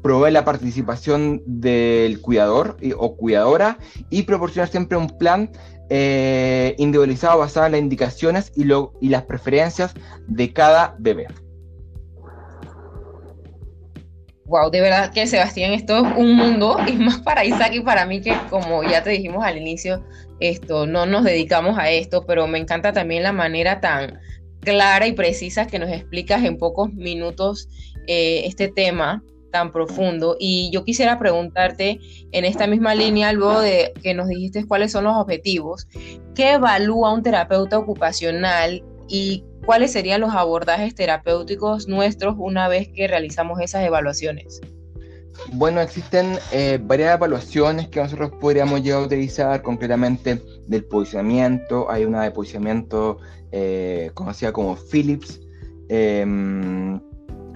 [0.03, 3.79] proveer la participación del cuidador o cuidadora
[4.11, 5.51] y proporcionar siempre un plan
[5.95, 9.95] eh, individualizado basado en las indicaciones y, lo, y las preferencias
[10.27, 11.27] de cada bebé.
[14.47, 18.07] Wow, de verdad que Sebastián, esto es un mundo, y más para Isaac y para
[18.07, 20.03] mí, que como ya te dijimos al inicio,
[20.41, 24.19] esto no nos dedicamos a esto, pero me encanta también la manera tan
[24.63, 27.69] clara y precisa que nos explicas en pocos minutos
[28.07, 30.37] eh, este tema tan profundo.
[30.41, 32.01] Y yo quisiera preguntarte
[32.33, 35.87] en esta misma línea, luego de que nos dijiste cuáles son los objetivos,
[36.35, 43.07] ¿qué evalúa un terapeuta ocupacional y cuáles serían los abordajes terapéuticos nuestros una vez que
[43.07, 44.61] realizamos esas evaluaciones?
[45.53, 51.91] Bueno, existen eh, varias evaluaciones que nosotros podríamos llegar a utilizar, concretamente del posicionamiento.
[51.91, 53.19] Hay una de posicionamiento
[53.51, 55.41] eh, conocida como Philips.
[55.89, 57.01] Em,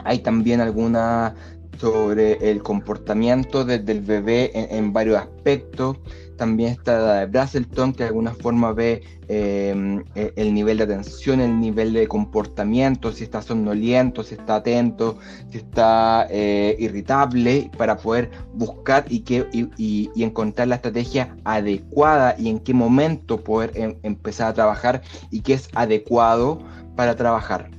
[0.05, 1.35] hay también alguna
[1.79, 5.99] sobre el comportamiento del bebé en, varios aspectos.
[6.37, 10.85] También está la de Brazelton, que de alguna forma ve em, e, el nivel de
[10.85, 15.19] atención, el nivel de comportamiento, si está somnoliento, si está atento,
[15.51, 22.49] si está eh, irritable, para poder buscar y, que, y, encontrar la estrategia adecuada y
[22.49, 26.59] en qué momento poder em, empezar a trabajar y qué es adecuado
[26.97, 27.71] para trabajar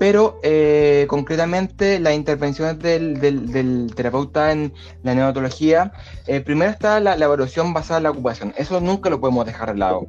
[0.00, 5.92] pero eh, concretamente las intervenciones del, terapeuta en la neonatología,
[6.26, 9.78] eh, primero está la, evaluación basada en la ocupación, eso nunca lo podemos dejar de
[9.78, 10.06] lado,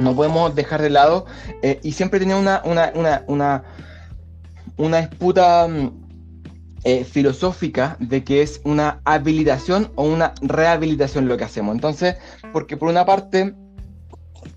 [0.00, 1.26] no podemos dejar de lado
[1.62, 3.62] eh, y siempre tenía una, una, una, una,
[4.78, 11.72] una disputa mm, filosófica de que es una habilitación o una rehabilitación lo que hacemos,
[11.72, 12.16] entonces,
[12.52, 13.54] porque por una parte,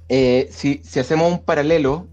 [0.10, 2.08] si, si hacemos un paralelo,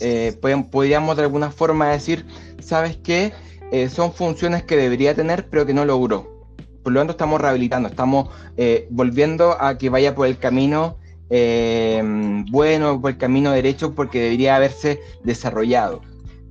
[0.00, 0.36] eh,
[0.70, 2.26] podríamos de alguna forma decir,
[2.60, 3.32] ¿sabes qué?
[3.72, 6.46] Eh, son funciones que debería tener, pero que no logró.
[6.82, 10.96] Por lo tanto, estamos rehabilitando, estamos eh, volviendo a que vaya por el camino
[11.30, 16.00] bueno, por el camino derecho, porque debería haberse desarrollado.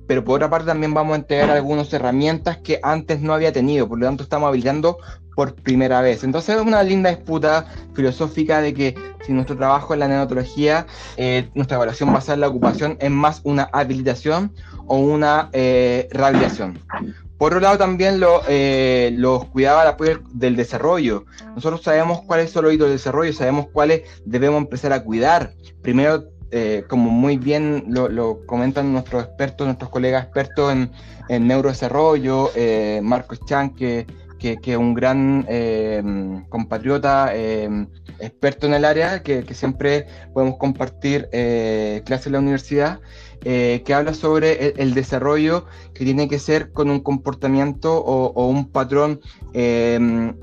[0.06, 3.88] Pero por otra parte, también vamos a entregar algunas herramientas que antes no había tenido,
[3.88, 4.98] por lo tanto, estamos habilitando
[5.38, 6.24] por primera vez.
[6.24, 10.84] Entonces es una linda disputa filosófica de que si nuestro trabajo en la neonatología,
[11.16, 14.52] eh, nuestra evaluación basada en la ocupación es más una habilitación
[14.88, 16.80] o una eh, rehabilitación.
[17.38, 19.94] Por otro lado, también lo, eh, los cuidados
[20.32, 21.24] del desarrollo.
[21.54, 25.52] Nosotros sabemos cuáles son los hitos del desarrollo, sabemos cuáles debemos empezar a cuidar.
[25.82, 30.90] Primero, eh, como muy bien lo, comentan nuestros expertos, nuestros colegas expertos en,
[31.28, 34.04] en neurodesarrollo, eh, Marcos Chan, que
[34.38, 36.02] que, es un gran eh,
[36.48, 37.86] compatriota, eh,
[38.18, 43.00] experto en el área, que, siempre podemos compartir eh, clases en la universidad,
[43.40, 49.20] que habla sobre el, desarrollo que tiene que ser con un comportamiento o, un patrón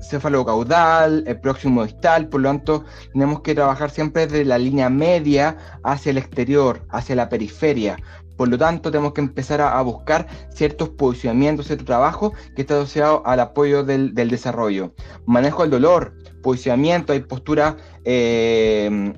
[0.02, 6.12] cefalocaudal, próximo distal, por lo tanto tenemos que trabajar siempre desde la línea media hacia
[6.12, 7.98] el exterior, hacia la periferia,
[8.38, 13.22] por lo tanto, tenemos que empezar a, buscar ciertos posicionamientos, cierto trabajo que está asociado
[13.26, 14.94] al apoyo del, desarrollo.
[15.26, 19.14] Manejo del dolor, posicionamiento, hay posturas eh,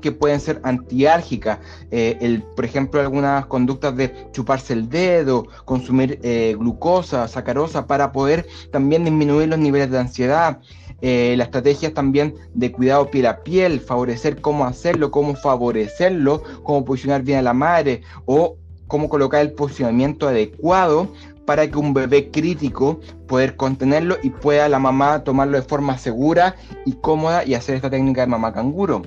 [0.00, 1.58] que pueden ser antiálgicas.
[1.90, 8.46] Eh, por ejemplo, algunas conductas de chuparse el dedo, consumir eh, glucosa, sacarosa, para poder
[8.72, 10.60] también disminuir los niveles de ansiedad.
[11.02, 16.84] Eh, la estrategia también de cuidado piel a piel, favorecer cómo hacerlo, cómo favorecerlo, cómo
[16.84, 21.08] posicionar bien a la madre o cómo colocar el posicionamiento adecuado
[21.46, 26.56] para que un bebé crítico poder contenerlo y pueda la mamá tomarlo de forma segura
[26.84, 29.02] y cómoda y hacer esta técnica de mamá canguro.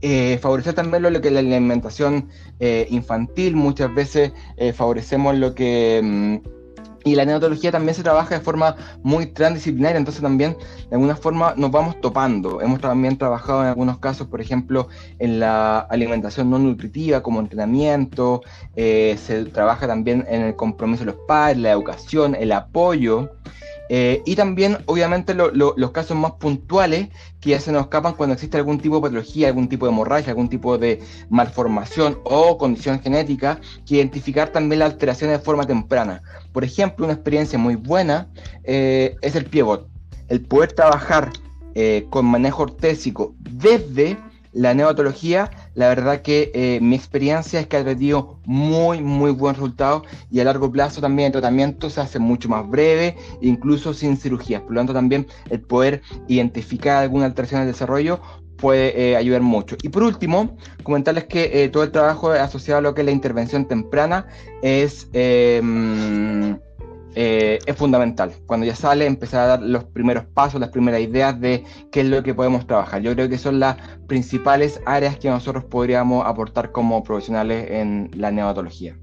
[0.00, 2.28] Eh, favorecer también lo que es la alimentación
[2.60, 4.32] eh, infantil, muchas veces
[4.74, 6.61] favorecemos lo que mm,
[7.04, 10.56] y la neonatología también se trabaja de forma muy transdisciplinaria, entonces también
[10.88, 12.60] de alguna forma nos vamos topando.
[12.60, 14.88] Hemos también trabajado en algunos casos, por ejemplo,
[15.18, 18.42] en la alimentación no nutritiva como entrenamiento,
[18.76, 23.30] eh, se trabaja también en el compromiso de los padres, la educación, el apoyo.
[23.88, 27.08] Eh, y también, obviamente, los casos más puntuales
[27.40, 30.30] que ya se nos escapan cuando existe algún tipo de patología, algún tipo de hemorragia,
[30.30, 36.22] algún tipo de malformación o condición genética, que identificar también la alteración de forma temprana.
[36.52, 38.28] Por ejemplo, una experiencia muy buena
[38.64, 39.88] eh, es el piebot.
[40.28, 41.30] El poder trabajar
[41.74, 44.16] eh, con manejo ortésico desde
[44.52, 49.54] la neonatología, la verdad que eh, mi experiencia es que ha tenido muy, muy buen
[49.54, 54.16] resultado y a largo plazo también el tratamiento se hace mucho más breve, incluso sin
[54.16, 54.62] cirugías.
[54.62, 58.20] Por lo tanto, también el poder identificar alguna alteración del desarrollo
[58.62, 59.76] puede eh, ayudar mucho.
[59.82, 63.10] Y por último, comentarles que eh, todo el trabajo asociado a lo que es la
[63.10, 64.26] intervención temprana
[64.62, 66.56] es em,
[67.14, 68.32] eh, es fundamental.
[68.46, 72.06] Cuando ya sale, empezar a dar los primeros pasos, las primeras ideas de qué es
[72.06, 73.02] lo que podemos trabajar.
[73.02, 78.30] Yo creo que son las principales áreas que nosotros podríamos aportar como profesionales en la
[78.30, 78.96] neonatología.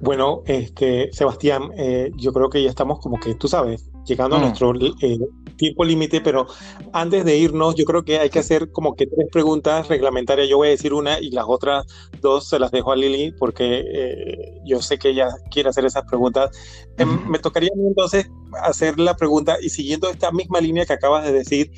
[0.00, 4.38] Bueno, este, Sebastián, eh, yo creo que ya estamos como que, tú sabes, llegando a
[4.38, 4.42] mm.
[4.42, 5.18] nuestro eh,
[5.56, 6.46] tiempo límite, pero
[6.92, 10.48] antes de irnos, yo creo que hay que hacer como que tres preguntas reglamentarias.
[10.48, 11.86] Yo voy a decir una y las otras
[12.20, 16.04] dos se las dejo a Lili porque eh, yo sé que ella quiere hacer esas
[16.04, 16.50] preguntas.
[16.98, 18.28] Em, me tocaría entonces
[18.62, 21.70] hacer la pregunta y siguiendo esta misma línea que acabas de decir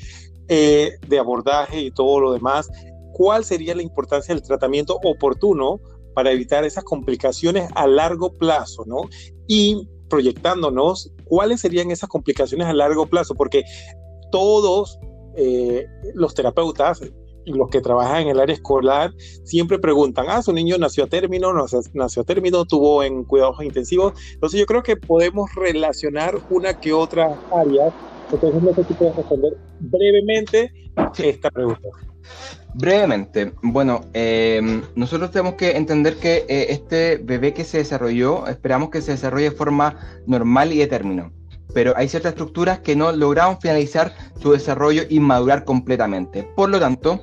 [0.47, 2.69] eh, de abordaje y todo lo demás,
[3.13, 5.79] ¿cuál sería la importancia del tratamiento oportuno
[6.13, 9.01] para evitar esas complicaciones a largo plazo, ¿no?
[9.47, 13.63] Y proyectándonos cuáles serían esas complicaciones a largo plazo, porque
[14.31, 14.99] todos
[15.35, 17.01] eh, los terapeutas
[17.45, 19.11] los que trabajan en el área escolar
[19.43, 21.53] siempre preguntan, ah, su niño nació a término,
[21.93, 24.13] nació a término, tuvo en cuidados intensivos.
[24.33, 27.93] Entonces yo creo que podemos relacionar una que otra área.
[28.31, 30.71] Entonces no sé si puedes responder brevemente
[31.17, 31.87] esta pregunta.
[32.75, 38.89] Brevemente, bueno, em, nosotros tenemos que entender que eh, este bebé que se desarrolló, esperamos
[38.89, 39.95] que se desarrolle de forma
[40.27, 41.31] normal y de término,
[41.73, 46.43] pero hay ciertas estructuras que no lograron finalizar su desarrollo y madurar completamente.
[46.55, 47.21] Por lo tanto,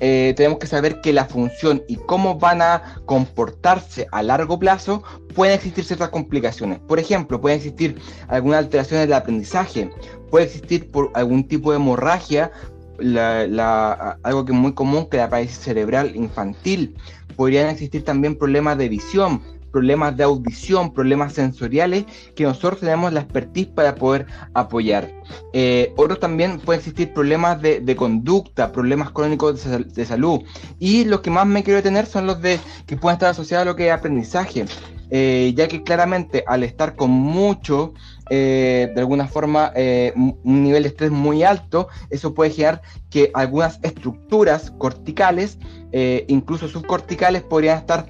[0.00, 5.02] eh, tenemos que saber que la función y cómo van a comportarse a largo plazo
[5.34, 6.80] pueden existir ciertas complicaciones.
[6.80, 9.90] Por ejemplo, pueden existir algunas alteraciones del aprendizaje,
[10.30, 12.50] puede existir por algún tipo de hemorragia
[12.98, 16.96] la, algo que es muy común, que la parálisis cerebral infantil.
[17.36, 19.42] Podrían existir también problemas de visión,
[19.76, 25.10] problemas de audición, problemas sensoriales que nosotros tenemos la expertise para poder apoyar.
[25.52, 30.40] Eh, otros también pueden existir problemas de, conducta, problemas crónicos de, salud.
[30.78, 33.70] Y los que más me quiero detener son los de que pueden estar asociados a
[33.70, 34.64] lo que es aprendizaje.
[35.10, 37.92] Eh, ya que claramente al estar con mucho
[38.28, 43.30] eh, de alguna forma eh, un nivel de estrés muy alto, eso puede generar que
[43.34, 45.58] algunas estructuras corticales,
[45.92, 48.06] eh, incluso subcorticales, podrían estar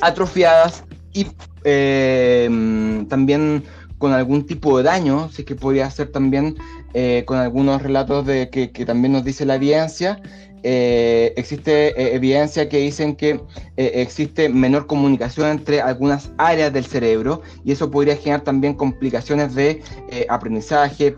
[0.00, 1.26] atrofiadas y
[3.08, 3.64] también
[3.98, 6.56] con algún tipo de daño, sí que podría ser también
[7.24, 10.20] con algunos relatos de que, que, también nos dice la evidencia,
[10.66, 13.38] eh, existe eh, evidencia que dicen que
[13.76, 19.54] eh, existe menor comunicación entre algunas áreas del cerebro y eso podría generar también complicaciones
[19.54, 19.82] de
[20.28, 21.14] aprendizaje,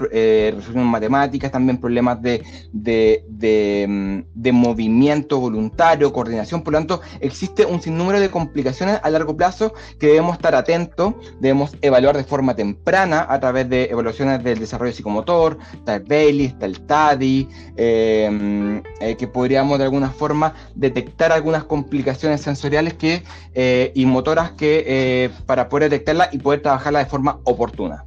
[0.51, 2.43] resolución matemáticas, también problemas de,
[2.73, 6.63] de, mm, de, movimiento voluntario, coordinación.
[6.63, 11.15] Por lo tanto, existe un sinnúmero de complicaciones a largo plazo que debemos estar atentos,
[11.41, 16.47] debemos evaluar de forma temprana a través de evaluaciones del desarrollo psicomotor, está el Bailey,
[16.47, 18.79] está el TADI, mm,
[19.19, 23.23] que podríamos de alguna forma detectar algunas complicaciones sensoriales que,
[23.53, 28.03] eh, y motoras que eh, para poder detectarlas y poder trabajarlas de forma oportuna.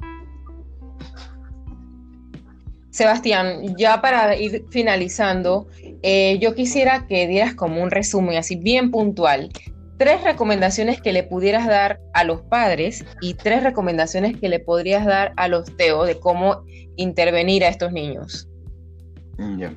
[2.90, 5.68] Sebastián, ya para ir finalizando,
[6.02, 9.50] eh, yo quisiera que dieras como un resumen así bien puntual,
[9.98, 15.06] tres recomendaciones que le pudieras dar a los padres y tres recomendaciones que le podrías
[15.06, 16.64] dar a los TEO de cómo
[16.96, 18.49] intervenir a estos niños.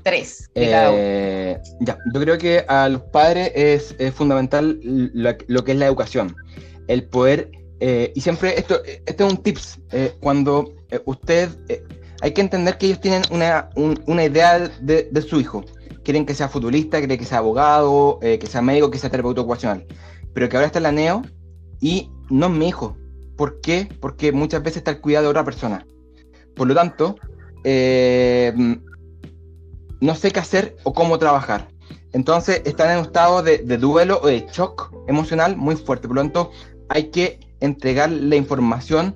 [0.04, 0.50] Tres.
[0.56, 6.36] Eh, ya, yo creo que a los padres es, fundamental lo, que es la educación.
[6.88, 7.50] El poder,
[7.80, 10.74] eh, y siempre esto, este es un tips, eh, cuando
[11.06, 11.50] usted,
[12.22, 15.64] hay que entender que ellos tienen una, una idea de, de, su hijo.
[16.04, 19.86] Quieren que sea futbolista, quieren que sea abogado, que sea médico, que sea terapeuta ocupacional.
[20.34, 21.22] Pero que ahora está en la NEO
[21.80, 22.98] y no es mi hijo.
[23.38, 23.88] ¿Por qué?
[24.00, 25.86] Porque muchas veces está el cuidado de otra persona.
[26.56, 27.16] Por lo tanto,
[27.64, 28.54] eh,
[30.04, 31.70] no sé qué hacer o cómo trabajar.
[32.12, 36.08] Entonces están en un estado de, duelo o de shock emocional muy fuerte.
[36.08, 36.52] Por lo tanto,
[36.90, 39.16] hay que entregar la información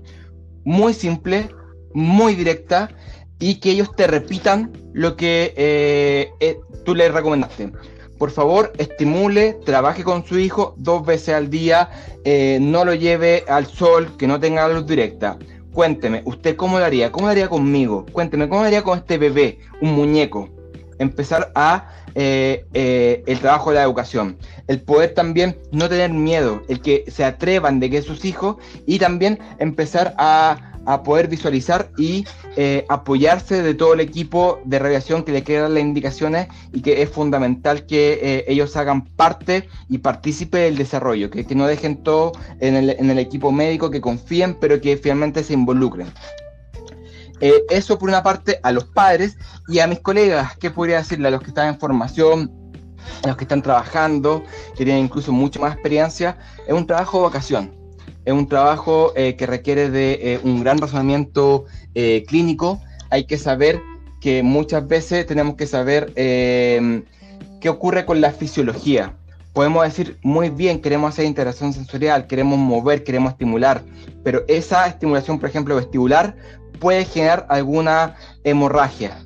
[0.63, 1.49] muy simple,
[1.93, 2.89] muy directa
[3.37, 7.71] y que ellos te repitan lo que eh, eh, tú les recomendaste.
[8.17, 11.89] Por favor, estimule, trabaje con su hijo dos veces al día,
[12.23, 15.37] eh, no lo lleve al sol, que no tenga luz directa.
[15.71, 17.11] Cuénteme, ¿usted cómo lo haría?
[17.11, 18.07] ¿Cómo lo haría conmigo?
[18.11, 20.56] Cuénteme, ¿cómo haría con este bebé, un muñeco?
[20.99, 24.37] Empezar a eh, eh, el trabajo de la educación,
[24.67, 28.99] el poder también no tener miedo, el que se atrevan de que sus hijos y
[28.99, 30.73] también empezar a,
[31.03, 32.25] poder visualizar y
[32.55, 37.01] eh, apoyarse de todo el equipo de radiación que le quedan las indicaciones y que
[37.01, 42.31] es fundamental que ellos hagan parte y participe del desarrollo, que, que no dejen todo
[42.61, 46.07] en el, en el equipo médico, que confíen, pero que finalmente se involucren.
[47.39, 51.27] Eh, eso por una parte a los padres y a mis colegas, ¿qué podría decirle
[51.27, 52.51] a los que están en formación,
[53.23, 54.43] a los que están trabajando,
[54.75, 56.37] que tienen incluso mucha más experiencia?
[56.67, 57.75] Es un trabajo de vocación,
[58.25, 61.65] es un trabajo eh, que requiere de eh, un gran razonamiento
[62.27, 62.79] clínico.
[63.09, 63.81] Hay que saber
[64.21, 69.15] que muchas veces tenemos que saber qué ocurre con la fisiología
[69.57, 73.81] podemos decir muy bien, queremos hacer integración sensorial, queremos mover, queremos estimular,
[74.23, 76.35] pero esa estimulación, por ejemplo, vestibular,
[76.79, 79.17] puede generar alguna hemorragia,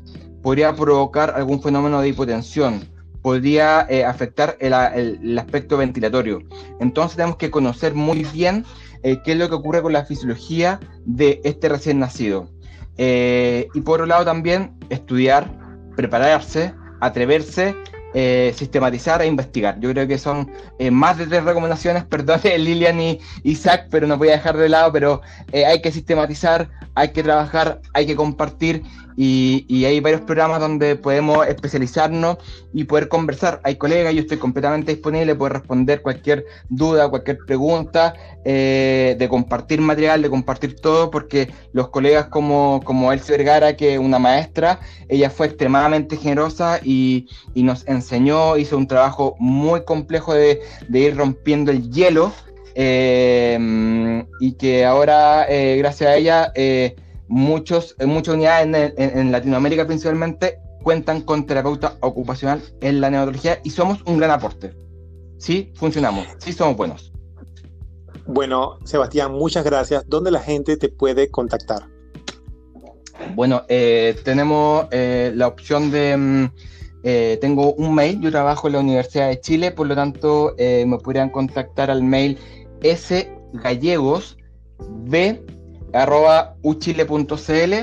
[0.41, 2.81] podría provocar algún fenómeno de hipotensión,
[3.21, 6.41] podría eh, afectar el, aspecto ventilatorio.
[6.79, 8.65] Entonces tenemos que conocer muy bien
[9.03, 12.49] eh, qué es lo que ocurre con la fisiología de este recién nacido.
[12.97, 15.49] Eh, y por otro lado también estudiar,
[15.95, 17.75] prepararse, atreverse
[18.13, 19.79] sistematizar e investigar.
[19.79, 20.51] Yo creo que son
[20.91, 24.91] más de tres recomendaciones, perdón Lilian y Isaac, pero no voy a dejar de lado,
[24.91, 25.21] pero
[25.53, 28.83] hay que sistematizar, hay que trabajar, hay que compartir
[29.17, 32.37] y, hay varios programas donde podemos especializarnos
[32.73, 33.59] y poder conversar.
[33.63, 38.13] Hay colegas, yo estoy completamente disponible, poder responder cualquier duda, cualquier pregunta,
[38.45, 43.93] eh, de compartir material, de compartir todo, porque los colegas como, como Elsie Vergara, que
[43.93, 44.79] es una maestra,
[45.09, 51.71] ella fue extremadamente generosa y, nos enseñó, hizo un trabajo muy complejo de, ir rompiendo
[51.71, 52.33] el hielo.
[52.75, 56.53] Eh, y que ahora, eh, gracias a ella,
[57.27, 64.01] muchos, muchas unidades en, Latinoamérica principalmente cuentan con terapeuta ocupacional en la neurología y somos
[64.05, 64.73] un gran aporte.
[65.37, 67.11] Sí, funcionamos, sí somos buenos.
[68.27, 70.07] Bueno, Sebastián, muchas gracias.
[70.07, 71.83] ¿Dónde la gente te puede contactar?
[73.35, 76.17] Bueno, eh, tenemos eh, la opción de...
[76.17, 76.45] Mm,
[77.03, 80.99] eh, tengo un mail, yo trabajo en la Universidad de Chile, por lo tanto me
[80.99, 82.37] podrían contactar al mail
[82.83, 84.37] sgallegos
[85.05, 85.41] b
[85.93, 87.73] arroba uchile.cl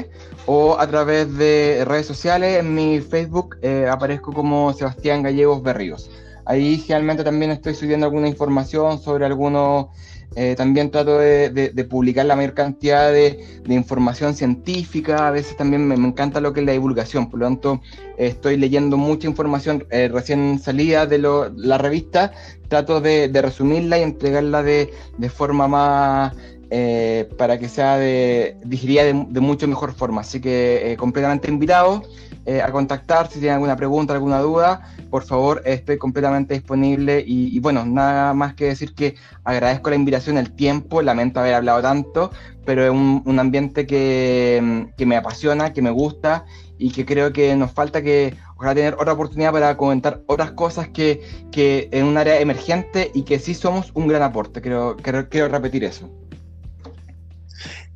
[0.47, 2.59] o a través de redes sociales.
[2.59, 6.11] En mi Facebook eh, aparezco como Sebastián Gallegos Berríos.
[6.45, 9.89] Ahí generalmente también estoy subiendo alguna información sobre algunos...
[10.37, 15.95] Eh, también trato de, publicar la mayor cantidad de, información científica, a veces también me,
[15.95, 17.81] encanta lo que es la divulgación, por lo tanto
[18.19, 19.87] estoy leyendo mucha información.
[19.91, 22.33] Eh, recién salida de la revista,
[22.69, 24.91] trato de, resumirla y entregarla de,
[25.35, 26.37] forma más
[26.71, 30.21] eh, para que sea de, digería de, mucho mejor forma.
[30.21, 32.03] Así que eh, completamente invitado
[32.45, 34.83] eh, a contactar si tienen alguna pregunta, alguna duda.
[35.11, 37.25] Por favor, estoy completamente disponible.
[37.27, 39.15] Y, bueno, nada más que decir que
[39.45, 41.01] agradezco la invitación, el tiempo.
[41.01, 42.31] Lamento haber hablado tanto,
[42.67, 46.45] pero es un, ambiente que, me apasiona, que me gusta
[46.77, 50.89] y que creo que nos falta que ojalá tener otra oportunidad para comentar otras cosas
[50.89, 54.61] que, que en un área emergente y que sí somos un gran aporte.
[54.61, 54.97] Quiero,
[55.31, 56.11] quiero repetir eso.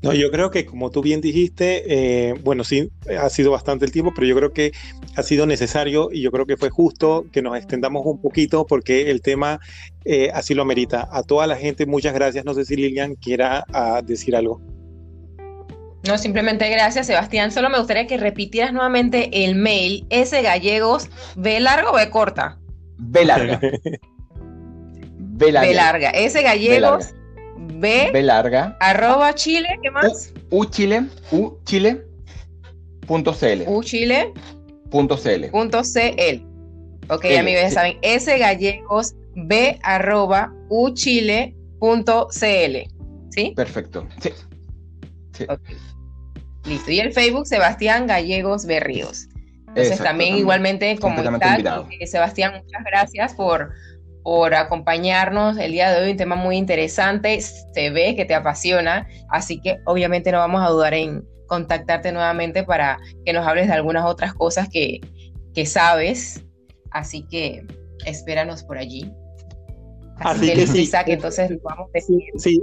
[0.03, 2.91] No, yo creo que como tú bien dijiste, eh, bueno, sí,
[3.21, 4.73] ha sido bastante el tiempo, pero yo creo que
[5.15, 9.13] ha sido necesario y yo creo que fue justo que nos extendamos un poquito porque
[9.13, 9.61] el tema
[10.05, 11.09] eh, así lo amerita.
[11.13, 12.45] A toda la gente, muchas gracias.
[12.45, 14.61] No sé si Lilian quiera ah, decir algo.
[16.09, 17.53] No, simplemente gracias, Sebastián.
[17.53, 22.59] Solo me gustaría que repitieras nuevamente el mail, ese gallegos, ¿B largo o B corta?
[22.99, 23.61] B larga.
[25.19, 25.69] B larga.
[25.69, 26.11] B larga.
[26.11, 27.15] Ese gallegos.
[27.67, 28.77] B, B larga.
[28.81, 30.33] Arroba Chile, ¿qué más?
[30.51, 32.03] U, Chile, U Chile.
[33.07, 33.65] Punto CL.
[33.67, 34.33] U Chile.
[34.91, 35.51] Punto CL.
[35.51, 36.47] Punto CL.
[37.09, 37.99] Ok, ya amigos, ya saben.
[38.03, 42.89] S gallegos B arroba U Chile punto CL.
[43.31, 43.53] ¿Sí?
[43.57, 44.07] Perfecto.
[44.21, 44.31] Sí.
[45.33, 45.47] sí.
[46.65, 46.91] Listo.
[46.91, 49.29] Y el Facebook, Sebastián Gallegos Berríos.
[49.75, 53.73] Entonces también igualmente como tal, Sebastián, muchas gracias por,
[54.23, 59.07] por acompañarnos el día de hoy, un tema muy interesante, se ve que te apasiona,
[59.31, 63.75] así que obviamente no vamos a dudar en contactarte nuevamente para que nos hables de
[63.75, 65.01] algunas otras cosas que,
[65.55, 66.45] que sabes,
[66.91, 67.67] así que
[68.07, 69.13] espéranos por allí.
[70.19, 72.19] Así, que, sí, entonces vamos a decir.
[72.37, 72.63] Sí, Sí,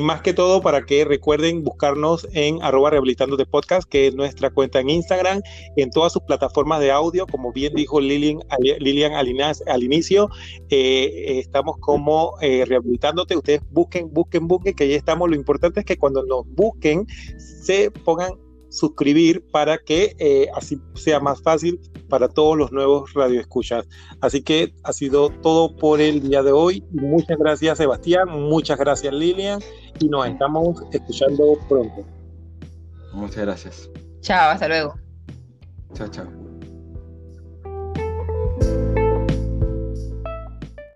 [0.00, 4.80] más que todo para que recuerden buscarnos en arroba rehabilitándote podcast, que es nuestra cuenta
[4.80, 5.40] en Instagram,
[5.76, 8.40] en todas sus plataformas de audio, como bien dijo Lilian,
[8.80, 10.30] Lilian al, inicio,
[10.68, 15.86] eh, estamos como eh, rehabilitándote, ustedes busquen, busquen, busquen, que ahí estamos, lo importante es
[15.86, 17.06] que cuando nos busquen
[17.38, 18.32] se pongan
[18.70, 23.86] suscribir para que eh, así sea más fácil para todos los nuevos radioescuchas.
[24.20, 26.84] Así que ha sido todo por el día de hoy.
[26.92, 29.60] Muchas gracias Sebastián, muchas gracias Lilian
[30.00, 32.04] y nos estamos escuchando pronto.
[33.12, 33.90] Muchas gracias.
[34.20, 34.94] Chao, hasta luego.
[35.94, 36.37] Chao, chao.